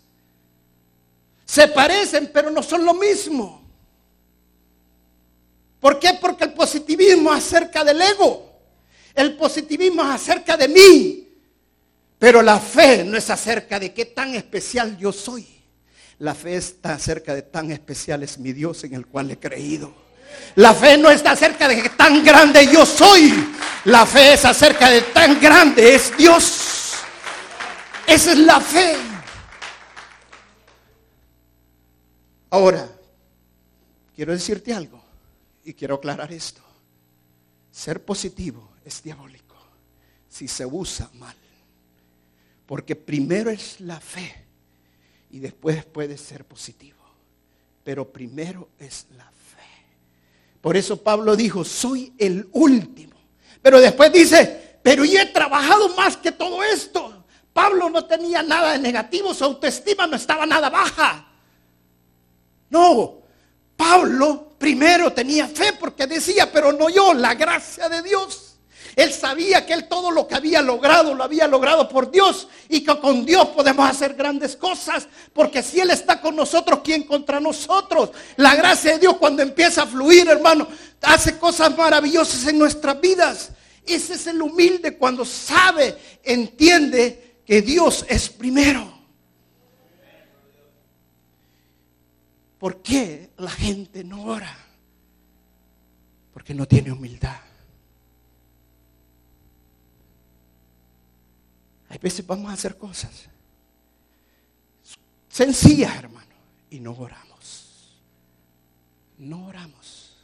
[1.51, 3.61] Se parecen, pero no son lo mismo.
[5.81, 6.13] ¿Por qué?
[6.13, 8.57] Porque el positivismo es acerca del ego.
[9.13, 11.27] El positivismo es acerca de mí.
[12.17, 15.45] Pero la fe no es acerca de qué tan especial yo soy.
[16.19, 19.93] La fe está acerca de tan especial es mi Dios en el cual he creído.
[20.55, 23.33] La fe no está acerca de qué tan grande yo soy.
[23.83, 26.93] La fe es acerca de tan grande es Dios.
[28.07, 29.11] Esa es la fe.
[32.51, 32.87] Ahora,
[34.15, 35.01] quiero decirte algo.
[35.63, 36.61] Y quiero aclarar esto.
[37.71, 39.55] Ser positivo es diabólico
[40.27, 41.35] si se usa mal.
[42.65, 44.45] Porque primero es la fe
[45.29, 46.99] y después puede ser positivo.
[47.83, 49.31] Pero primero es la fe.
[50.61, 53.15] Por eso Pablo dijo, soy el último.
[53.61, 57.25] Pero después dice, pero yo he trabajado más que todo esto.
[57.53, 61.30] Pablo no tenía nada de negativo, su autoestima no estaba nada baja.
[62.71, 63.21] No,
[63.75, 68.51] Pablo primero tenía fe porque decía, pero no yo, la gracia de Dios.
[68.95, 72.81] Él sabía que él todo lo que había logrado lo había logrado por Dios y
[72.81, 77.39] que con Dios podemos hacer grandes cosas, porque si Él está con nosotros, ¿quién contra
[77.39, 78.11] nosotros?
[78.35, 80.67] La gracia de Dios cuando empieza a fluir, hermano,
[81.01, 83.51] hace cosas maravillosas en nuestras vidas.
[83.85, 89.00] Ese es el humilde cuando sabe, entiende que Dios es primero.
[92.61, 94.55] ¿Por qué la gente no ora?
[96.31, 97.41] Porque no tiene humildad.
[101.89, 103.31] Hay veces vamos a hacer cosas
[105.27, 106.35] sencillas, hermano,
[106.69, 107.97] y no oramos.
[109.17, 110.17] No oramos.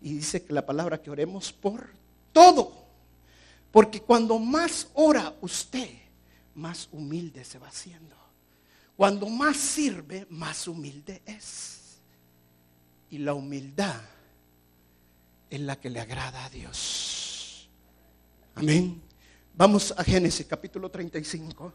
[0.00, 1.90] Y dice que la palabra que oremos por
[2.32, 2.72] todo.
[3.70, 5.90] Porque cuando más ora usted,
[6.54, 8.25] más humilde se va haciendo.
[8.96, 11.98] Cuando más sirve, más humilde es.
[13.10, 14.00] Y la humildad
[15.50, 17.68] es la que le agrada a Dios.
[18.54, 19.02] Amén.
[19.54, 21.72] Vamos a Génesis capítulo 35.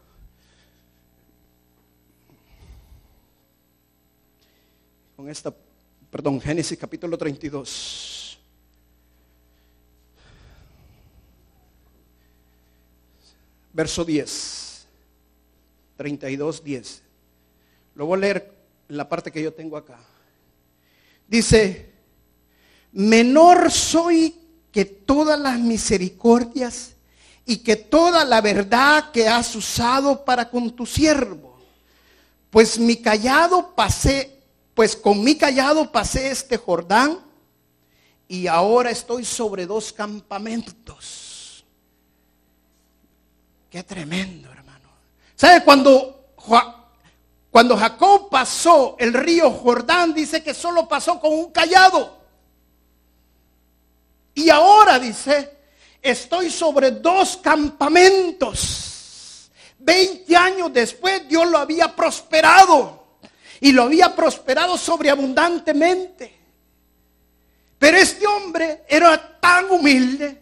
[5.16, 5.54] Con esta,
[6.10, 8.38] perdón, Génesis capítulo 32.
[13.72, 14.86] Verso 10.
[15.96, 17.01] 32, 10.
[17.94, 18.54] Lo voy a leer
[18.88, 19.98] en la parte que yo tengo acá.
[21.28, 21.92] Dice,
[22.92, 24.34] menor soy
[24.70, 26.94] que todas las misericordias
[27.44, 31.58] y que toda la verdad que has usado para con tu siervo.
[32.50, 34.42] Pues mi callado pasé,
[34.74, 37.18] pues con mi callado pasé este Jordán
[38.28, 41.64] y ahora estoy sobre dos campamentos.
[43.68, 44.90] Qué tremendo, hermano.
[45.34, 46.34] ¿Sabe cuando
[47.52, 52.18] cuando Jacob pasó el río Jordán, dice que solo pasó con un callado.
[54.48, 55.58] ahora dice,
[56.00, 59.50] estoy sobre dos campamentos.
[59.78, 63.18] Veinte años después Dios lo había prosperado
[63.60, 66.34] y lo había prosperado sobreabundantemente.
[67.78, 70.40] Pero este hombre era tan humilde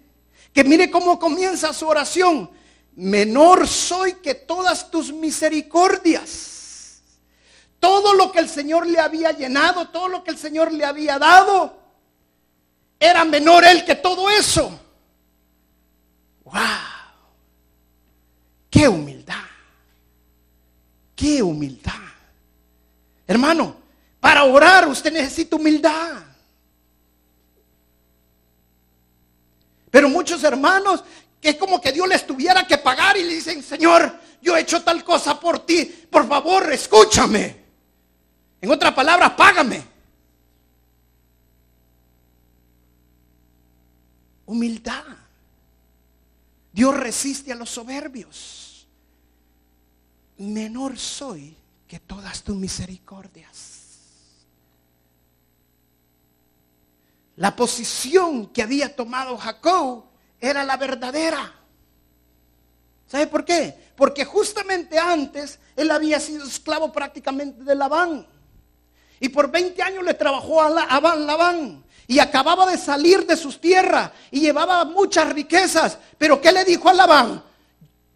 [0.52, 2.48] que mire cómo comienza su oración.
[2.94, 6.59] Menor soy que todas tus misericordias.
[7.80, 11.18] Todo lo que el Señor le había llenado, todo lo que el Señor le había
[11.18, 11.80] dado,
[13.00, 14.78] era menor él que todo eso.
[16.44, 16.60] ¡Wow!
[18.68, 19.34] ¡Qué humildad!
[21.16, 21.94] ¡Qué humildad!
[23.26, 23.76] Hermano,
[24.20, 26.22] para orar usted necesita humildad.
[29.90, 31.02] Pero muchos hermanos,
[31.40, 34.12] que es como que Dios les tuviera que pagar y le dicen, Señor,
[34.42, 37.59] yo he hecho tal cosa por ti, por favor, escúchame.
[38.60, 39.82] En otras palabras, págame.
[44.46, 45.04] Humildad.
[46.72, 48.86] Dios resiste a los soberbios.
[50.38, 51.56] Menor soy
[51.86, 53.78] que todas tus misericordias.
[57.36, 60.04] La posición que había tomado Jacob
[60.40, 61.54] era la verdadera.
[63.06, 63.92] ¿Sabe por qué?
[63.96, 68.26] Porque justamente antes él había sido esclavo prácticamente de Labán.
[69.20, 71.84] Y por 20 años le trabajó a Labán.
[72.06, 75.96] Y acababa de salir de sus tierras y llevaba muchas riquezas.
[76.18, 77.44] Pero ¿qué le dijo a Labán?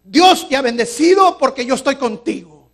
[0.03, 2.69] Dios te ha bendecido porque yo estoy contigo.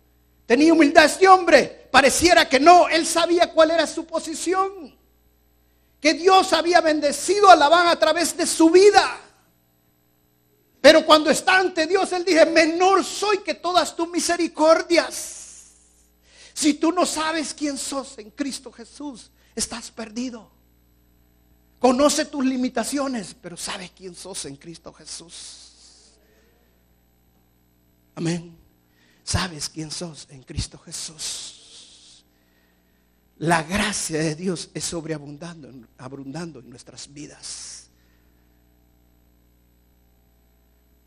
[0.46, 1.88] Tenía humildad este hombre.
[1.92, 2.88] Pareciera que no.
[2.88, 5.00] Él sabía cuál era su posición
[6.02, 9.20] que Dios había bendecido a Labán a través de su vida.
[10.80, 15.41] Pero cuando está ante Dios, él dice, menor soy que todas tus misericordias.
[16.54, 20.50] Si tú no sabes quién sos en Cristo Jesús, estás perdido.
[21.78, 26.12] Conoce tus limitaciones, pero sabes quién sos en Cristo Jesús.
[28.14, 28.56] Amén.
[29.24, 32.24] Sabes quién sos en Cristo Jesús.
[33.38, 37.88] La gracia de Dios es sobreabundando abundando en nuestras vidas.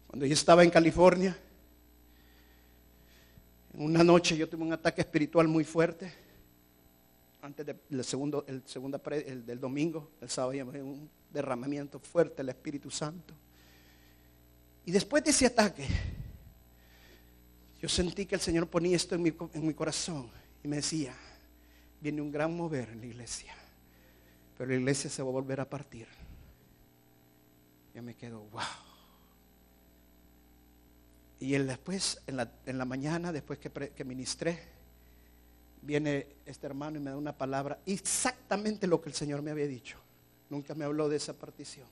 [0.08, 1.38] Cuando yo estaba en California,
[3.78, 6.12] una noche yo tuve un ataque espiritual muy fuerte.
[7.42, 13.34] Antes del segundo, el segundo del domingo, el sábado, un derramamiento fuerte del Espíritu Santo.
[14.86, 15.86] Y después de ese ataque,
[17.80, 20.30] yo sentí que el Señor ponía esto en mi, en mi corazón
[20.64, 21.16] y me decía,
[22.02, 23.54] viene un gran mover en la iglesia.
[24.58, 26.08] Pero la iglesia se va a volver a partir.
[27.94, 28.62] Yo me quedo, wow.
[31.40, 34.60] Y después, en la, en la, mañana, después que, que ministré,
[35.82, 39.68] viene este hermano y me da una palabra, exactamente lo que el Señor me había
[39.68, 39.98] dicho.
[40.50, 41.88] Nunca me habló de esa partición.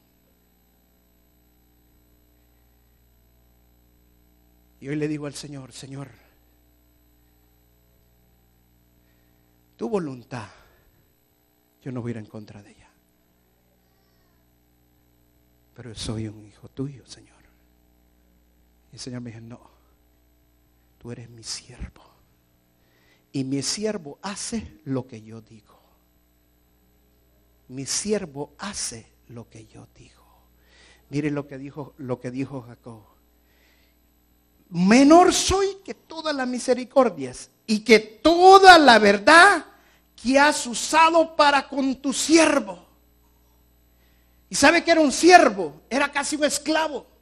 [4.80, 6.10] Y hoy le digo al Señor, Señor,
[9.78, 10.50] tu voluntad,
[11.82, 12.90] yo no voy a ir en contra de ella.
[15.76, 17.33] Pero soy un hijo tuyo, Señor.
[18.94, 19.60] Y el Señor me dijo, no,
[21.00, 22.04] tú eres mi siervo.
[23.32, 25.82] Y mi siervo hace lo que yo digo.
[27.70, 30.24] Mi siervo hace lo que yo digo.
[31.10, 33.02] Mire lo que dijo, lo que dijo Jacob.
[34.70, 39.66] Menor soy que todas las misericordias y que toda la verdad
[40.16, 42.86] que has usado para con tu siervo.
[44.52, 47.13] Y sabe que era un siervo, era casi un esclavo.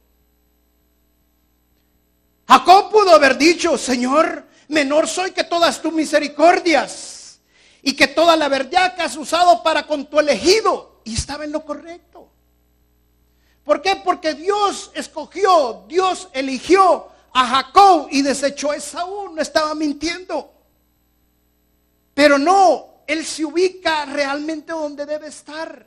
[2.52, 7.40] Jacob pudo haber dicho, Señor, menor soy que todas tus misericordias
[7.80, 11.00] y que toda la verdad que has usado para con tu elegido.
[11.04, 12.28] Y estaba en lo correcto.
[13.64, 13.96] ¿Por qué?
[13.96, 20.52] Porque Dios escogió, Dios eligió a Jacob y desechó a Esaú, no estaba mintiendo.
[22.12, 25.86] Pero no, él se ubica realmente donde debe estar.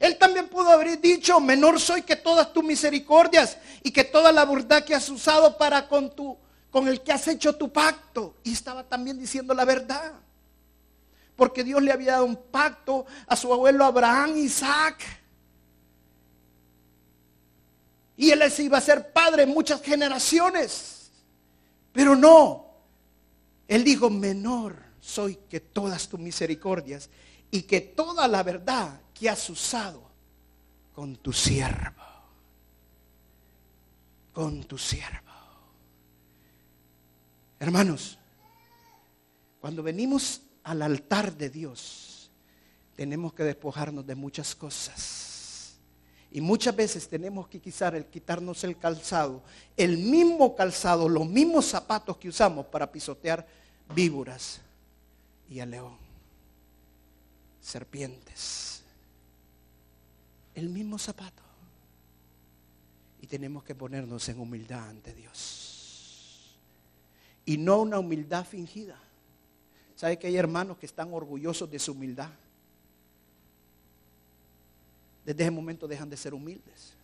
[0.00, 4.46] Él también pudo haber dicho, menor soy que todas tus misericordias y que toda la
[4.46, 6.36] verdad que has usado para con tu
[6.70, 8.36] con el que has hecho tu pacto.
[8.44, 10.12] Y estaba también diciendo la verdad.
[11.36, 15.02] Porque Dios le había dado un pacto a su abuelo Abraham, Isaac.
[18.16, 21.10] Y él les iba a ser padre en muchas generaciones.
[21.92, 22.66] Pero no.
[23.66, 27.10] Él dijo, menor soy que todas tus misericordias
[27.50, 30.00] y que toda la verdad que has usado
[30.94, 32.02] con tu siervo.
[34.32, 35.30] Con tu siervo.
[37.58, 38.18] Hermanos,
[39.60, 42.30] cuando venimos al altar de Dios,
[42.96, 45.76] tenemos que despojarnos de muchas cosas
[46.30, 49.42] Y muchas veces tenemos que quizás el quitarnos el calzado,
[49.76, 53.46] el mismo calzado, los mismos zapatos que usamos para pisotear
[53.94, 54.60] víboras
[55.50, 55.98] y al león,
[57.60, 58.69] serpientes.
[60.54, 61.42] El mismo zapato.
[63.20, 66.58] Y tenemos que ponernos en humildad ante Dios.
[67.44, 68.98] Y no una humildad fingida.
[69.96, 72.30] ¿Sabe que hay hermanos que están orgullosos de su humildad?
[75.24, 76.94] desde ese momento dejan de ser humildes.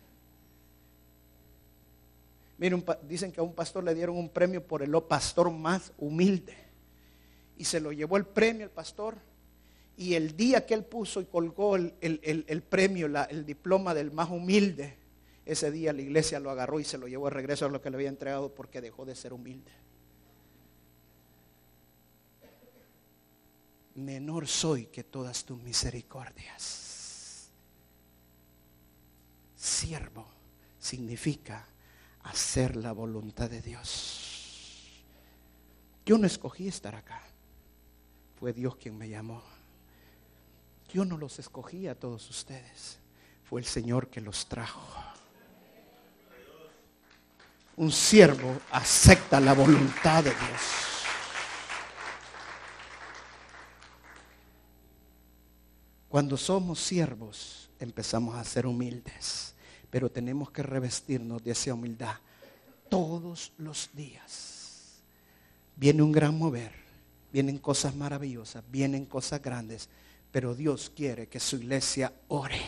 [2.57, 6.55] Miren, dicen que a un pastor le dieron un premio por el pastor más humilde.
[7.57, 9.15] Y se lo llevó el premio el pastor.
[9.97, 14.95] Y el día que él puso y colgó el, premio, el diploma del más humilde,
[15.43, 17.89] ese día la iglesia lo agarró y se lo llevó de regreso a lo que
[17.89, 19.71] le había entregado porque dejó de ser humilde.
[23.95, 27.49] Menor soy que todas tus misericordias.
[29.55, 30.27] Siervo
[30.77, 31.67] significa
[32.21, 35.03] hacer la voluntad de Dios.
[36.05, 37.23] Yo no escogí estar acá.
[38.35, 39.56] Fue Dios quien me llamó.
[40.89, 42.99] Yo no los escogí a todos ustedes.
[43.43, 44.81] Fue el Señor que los trajo.
[47.75, 50.87] Un siervo acepta la voluntad de Dios.
[56.09, 59.53] Cuando somos siervos, empezamos a ser humildes.
[59.89, 62.15] Pero tenemos que revestirnos de esa humildad
[62.89, 65.01] todos los días.
[65.75, 66.73] Viene un gran mover,
[67.31, 69.89] vienen cosas maravillosas, vienen cosas grandes,
[70.37, 72.61] pero Dios quiere que su iglesia ore.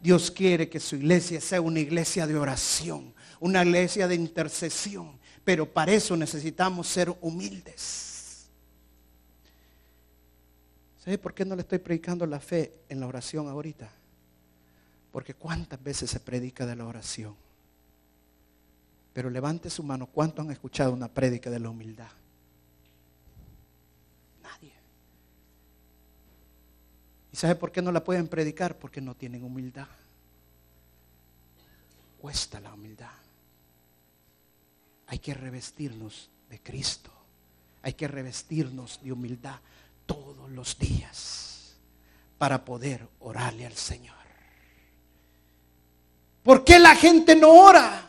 [0.00, 5.68] Dios quiere que su iglesia sea una iglesia de oración, una iglesia de intercesión, pero
[5.68, 8.46] para eso necesitamos ser humildes.
[11.04, 13.90] ¿Sabe por qué no le estoy predicando la fe en la oración ahorita?
[15.10, 17.34] Porque cuántas veces se predica de la oración.
[19.12, 22.21] Pero levante su mano, ¿cuántos han escuchado una prédica de la humildad?
[27.32, 28.78] ¿Y sabe por qué no la pueden predicar?
[28.78, 29.88] Porque no tienen humildad.
[32.20, 33.08] Cuesta la humildad.
[35.06, 37.10] Hay que revestirnos de Cristo.
[37.82, 39.56] Hay que revestirnos de humildad
[40.06, 41.74] todos los días
[42.38, 44.16] para poder orarle al Señor.
[46.42, 48.08] ¿Por qué la gente no ora?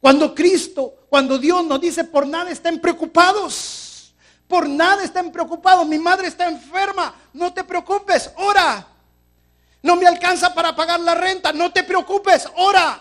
[0.00, 3.89] Cuando Cristo, cuando Dios nos dice, por nada estén preocupados.
[4.50, 5.86] Por nada estén preocupados.
[5.86, 7.14] Mi madre está enferma.
[7.32, 8.84] No te preocupes, ora.
[9.80, 11.52] No me alcanza para pagar la renta.
[11.52, 13.00] No te preocupes, ora.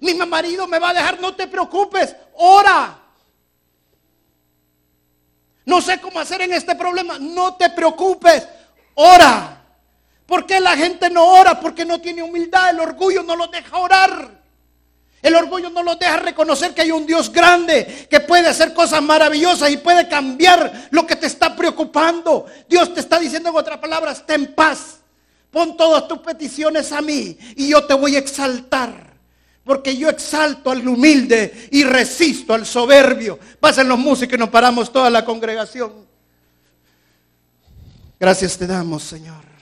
[0.00, 1.18] Mi marido me va a dejar.
[1.20, 2.98] No te preocupes, ora.
[5.64, 7.18] No sé cómo hacer en este problema.
[7.18, 8.46] No te preocupes.
[8.92, 9.62] Ora.
[10.26, 11.58] ¿Por qué la gente no ora?
[11.58, 12.68] Porque no tiene humildad.
[12.68, 14.43] El orgullo no los deja orar.
[15.24, 19.02] El orgullo no los deja reconocer que hay un Dios grande que puede hacer cosas
[19.02, 22.44] maravillosas y puede cambiar lo que te está preocupando.
[22.68, 24.98] Dios te está diciendo en otras palabras, ten paz.
[25.50, 29.14] Pon todas tus peticiones a mí y yo te voy a exaltar.
[29.64, 33.38] Porque yo exalto al humilde y resisto al soberbio.
[33.58, 36.06] Pasen los músicos y nos paramos toda la congregación.
[38.20, 39.53] Gracias te damos, Señor.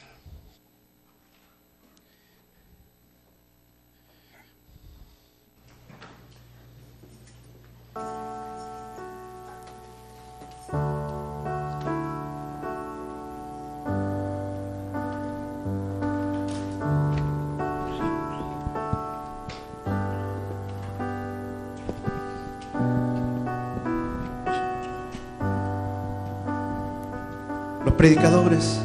[28.02, 28.80] Predicadores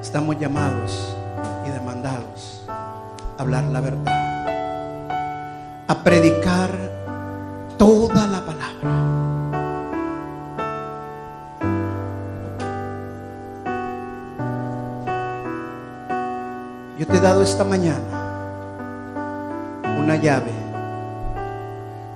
[0.00, 1.14] estamos llamados
[1.66, 3.02] y demandados a
[3.36, 5.10] hablar la verdad,
[5.86, 6.70] a predicar
[7.76, 8.90] toda la palabra.
[16.98, 17.98] Yo te he dado esta mañana
[19.98, 20.52] una llave,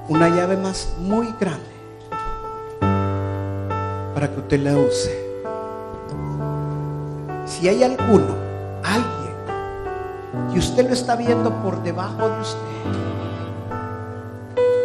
[0.09, 1.77] una llave más muy grande
[4.15, 5.28] para que usted la use
[7.49, 8.35] si hay alguno,
[8.85, 12.59] alguien, que usted lo está viendo por debajo de usted,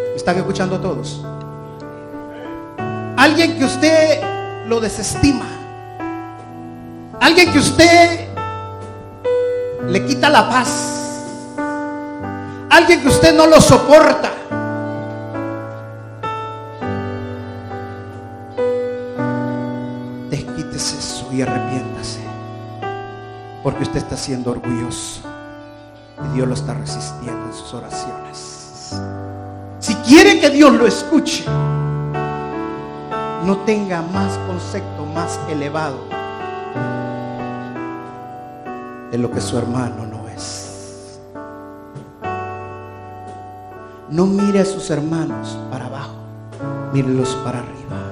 [0.09, 1.23] ¿me están escuchando todos?
[3.17, 4.21] Alguien que usted
[4.67, 5.45] lo desestima,
[7.19, 8.27] alguien que usted
[9.87, 11.53] le quita la paz,
[12.69, 14.32] alguien que usted no lo soporta.
[24.13, 25.21] Está siendo orgulloso.
[26.23, 28.95] Y Dios lo está resistiendo en sus oraciones.
[29.79, 31.43] Si quiere que Dios lo escuche,
[33.43, 35.97] no tenga más concepto más elevado
[39.11, 41.19] de lo que su hermano no es.
[44.09, 46.13] No mire a sus hermanos para abajo,
[46.93, 48.02] mírelos para arriba.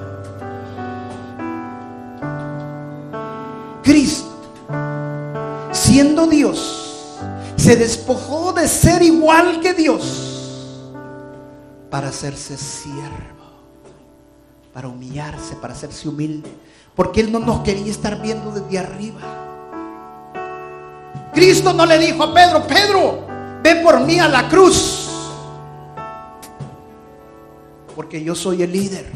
[5.92, 7.18] Siendo Dios,
[7.54, 10.90] se despojó de ser igual que Dios
[11.90, 13.10] para hacerse siervo,
[14.72, 16.50] para humillarse, para hacerse humilde,
[16.96, 19.20] porque Él no nos quería estar viendo desde arriba.
[21.34, 23.26] Cristo no le dijo a Pedro, Pedro,
[23.62, 25.10] ve por mí a la cruz,
[27.94, 29.12] porque yo soy el líder,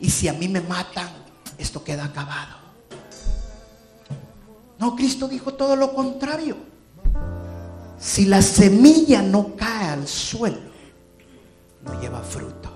[0.00, 1.08] y si a mí me matan,
[1.56, 2.59] esto queda acabado.
[4.80, 6.56] No, Cristo dijo todo lo contrario.
[7.98, 10.70] Si la semilla no cae al suelo,
[11.82, 12.70] no lleva fruto.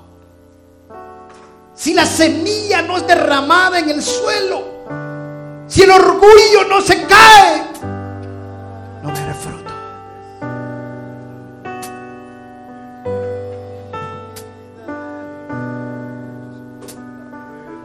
[1.74, 4.64] Si la semilla no es derramada en el suelo,
[5.66, 7.62] si el orgullo no se cae,
[9.02, 9.72] no verá fruto.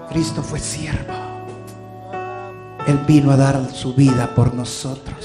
[0.10, 1.19] Cristo fue siervo.
[2.90, 5.16] Él vino a dar su vida por nosotros.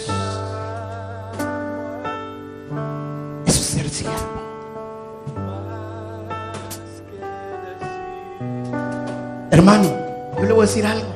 [3.46, 4.14] Eso es ser siervo.
[9.50, 9.90] Hermano,
[10.36, 11.08] yo le voy a decir algo.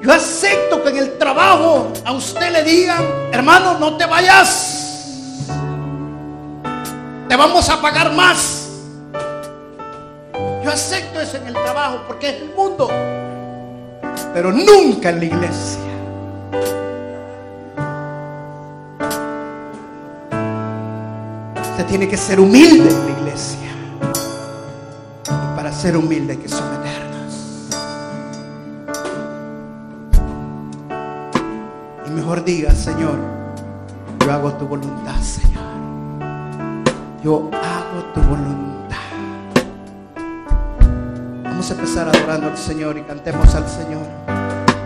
[0.00, 3.02] Yo acepto que en el trabajo a usted le digan,
[3.32, 5.48] hermano, no te vayas.
[7.28, 8.57] Te vamos a pagar más.
[10.68, 12.88] Yo acepto eso en el trabajo porque es el mundo.
[14.34, 15.80] Pero nunca en la iglesia.
[21.70, 23.70] Usted tiene que ser humilde en la iglesia.
[25.24, 27.70] Y para ser humilde hay que someternos.
[32.06, 33.16] Y mejor diga, Señor,
[34.20, 35.64] yo hago tu voluntad, Señor.
[37.24, 38.67] Yo hago tu voluntad.
[41.70, 44.27] Empezar adorando al Señor y cantemos al Señor.